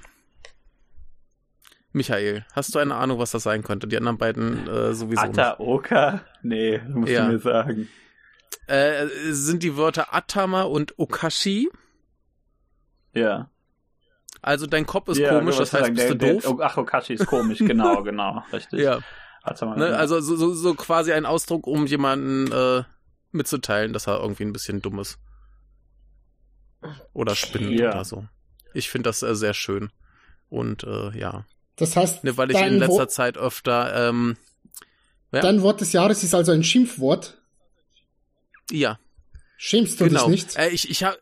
Michael, 1.92 2.46
hast 2.54 2.74
du 2.76 2.80
eine 2.80 2.96
Ahnung, 2.96 3.18
was 3.20 3.32
das 3.32 3.44
sein 3.44 3.64
könnte? 3.64 3.88
Die 3.88 3.98
anderen 3.98 4.18
beiden 4.18 4.68
äh, 4.68 4.94
sowieso 4.94 5.26
nicht. 5.26 5.40
Ataoka? 5.40 6.22
Nee, 6.44 6.80
musst 6.88 7.12
Ja. 7.12 7.26
du 7.26 7.34
mir 7.34 7.40
sagen. 7.40 7.90
Äh, 8.70 9.08
sind 9.32 9.64
die 9.64 9.78
Wörter 9.78 10.14
Atama 10.14 10.64
und 10.64 10.98
Okashi. 11.00 11.70
Ja. 13.14 13.50
Also 14.42 14.68
dein 14.68 14.86
Kopf 14.86 15.10
ist 15.10 15.18
ja, 15.18 15.38
komisch, 15.38 15.58
das 15.58 15.74
heißt, 15.74 15.84
sagen, 15.86 15.96
bist 15.96 16.08
der, 16.08 16.16
du 16.16 16.26
der, 16.26 16.34
doof? 16.36 16.48
oh, 16.48 16.62
ach, 16.62 16.78
Okashi 16.78 17.14
ist 17.14 17.26
komisch, 17.26 17.60
genau, 17.60 18.04
genau, 18.04 18.44
richtig. 18.54 18.80
ja. 18.80 19.00
Atama, 19.44 19.76
Ne? 19.76 19.98
Also 19.98 20.20
so, 20.22 20.36
so, 20.36 20.54
so 20.54 20.76
quasi 20.76 21.12
ein 21.12 21.26
Ausdruck, 21.26 21.68
um 21.68 21.86
jemanden 21.88 22.52
äh, 22.52 22.84
mitzuteilen, 23.32 23.94
dass 23.94 24.08
er 24.08 24.22
irgendwie 24.22 24.44
ein 24.44 24.54
bisschen 24.54 24.82
dumm 24.82 25.00
ist. 25.00 25.18
Oder 27.14 27.36
spinnt 27.36 27.72
Ja. 27.72 27.90
oder 27.92 28.06
so. 28.06 28.26
Ich 28.74 28.90
finde 28.90 29.10
das 29.10 29.24
äh, 29.24 29.36
sehr 29.36 29.54
schön. 29.54 29.92
Und 30.50 30.84
äh, 30.84 31.18
ja. 31.18 31.46
Das 31.76 31.96
heißt, 31.96 32.24
ne, 32.24 32.38
weil 32.38 32.52
ich 32.52 32.58
in 32.58 32.80
letzter 32.80 32.94
Wort, 32.94 33.12
Zeit 33.12 33.38
öfter. 33.38 34.10
Ähm, 34.10 34.38
ja? 35.32 35.42
Dein 35.42 35.62
Wort 35.62 35.82
des 35.82 35.94
Jahres 35.94 36.24
ist 36.24 36.34
also 36.34 36.52
ein 36.52 36.64
Schimpfwort. 36.64 37.42
Ja. 38.72 39.00
Schämst 39.58 40.00
du 40.00 40.06
genau. 40.06 40.28
dich 40.28 40.46
nicht? 40.46 40.58
Äh, 40.58 40.70
ich 40.70 40.90
ich 40.90 41.04
habe 41.04 41.18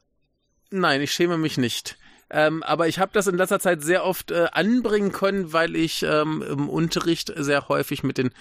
Nein, 0.70 1.02
ich 1.02 1.12
schäme 1.12 1.38
mich 1.38 1.58
nicht. 1.58 1.98
Ähm, 2.30 2.62
aber 2.64 2.90
ich 2.90 3.00
habe 3.00 3.12
das 3.14 3.28
in 3.28 3.38
letzter 3.38 3.60
Zeit 3.60 3.82
sehr 3.82 4.04
oft 4.04 4.32
äh, 4.32 4.48
anbringen 4.52 5.14
können, 5.14 5.54
weil 5.54 5.78
ich 5.78 6.04
ähm, 6.04 6.42
im 6.42 6.68
Unterricht 6.68 7.32
sehr 7.38 7.70
häufig 7.70 8.04
mit 8.04 8.18
den 8.18 8.32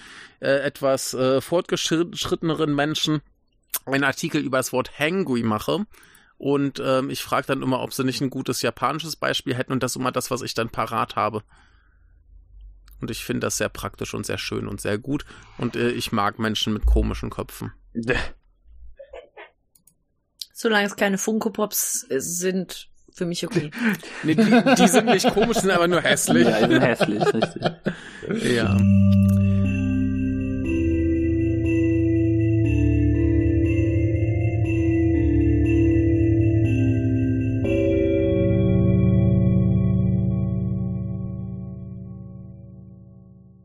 äh, 0.40 0.58
etwas 0.58 1.14
äh, 1.14 1.40
fortgeschritteneren 1.40 2.74
Menschen 2.74 3.20
einen 3.84 4.02
Artikel 4.02 4.42
über 4.42 4.56
das 4.56 4.72
Wort 4.72 4.98
Hangry 4.98 5.44
mache. 5.44 5.86
Und 6.36 6.82
ähm, 6.84 7.10
ich 7.10 7.22
frage 7.22 7.46
dann 7.46 7.62
immer, 7.62 7.80
ob 7.80 7.92
sie 7.92 8.02
nicht 8.02 8.20
ein 8.20 8.30
gutes 8.30 8.60
japanisches 8.60 9.14
Beispiel 9.14 9.54
hätten 9.54 9.72
und 9.72 9.82
das 9.82 9.92
ist 9.92 9.96
immer 9.96 10.12
das, 10.12 10.32
was 10.32 10.42
ich 10.42 10.54
dann 10.54 10.68
parat 10.68 11.14
habe. 11.14 11.44
Und 13.00 13.10
ich 13.10 13.24
finde 13.24 13.46
das 13.46 13.56
sehr 13.56 13.68
praktisch 13.68 14.14
und 14.14 14.26
sehr 14.26 14.38
schön 14.38 14.66
und 14.66 14.80
sehr 14.80 14.98
gut. 14.98 15.24
Und 15.58 15.76
äh, 15.76 15.90
ich 15.90 16.10
mag 16.10 16.40
Menschen 16.40 16.72
mit 16.72 16.86
komischen 16.86 17.30
Köpfen. 17.30 17.72
Solange 20.58 20.86
es 20.86 20.96
keine 20.96 21.18
Funko 21.18 21.50
Pops 21.50 22.06
sind, 22.08 22.88
für 23.12 23.26
mich 23.26 23.44
okay. 23.44 23.70
nee, 24.22 24.34
die, 24.34 24.74
die, 24.78 24.88
sind 24.88 25.04
nicht 25.04 25.28
komisch, 25.34 25.58
sind 25.58 25.70
aber 25.70 25.86
nur 25.86 26.00
hässlich. 26.00 26.48
Ja, 26.48 26.66
die 26.66 26.72
sind 26.72 26.82
hässlich, 26.82 27.22
richtig. 27.34 27.62
Ja. 28.56 28.74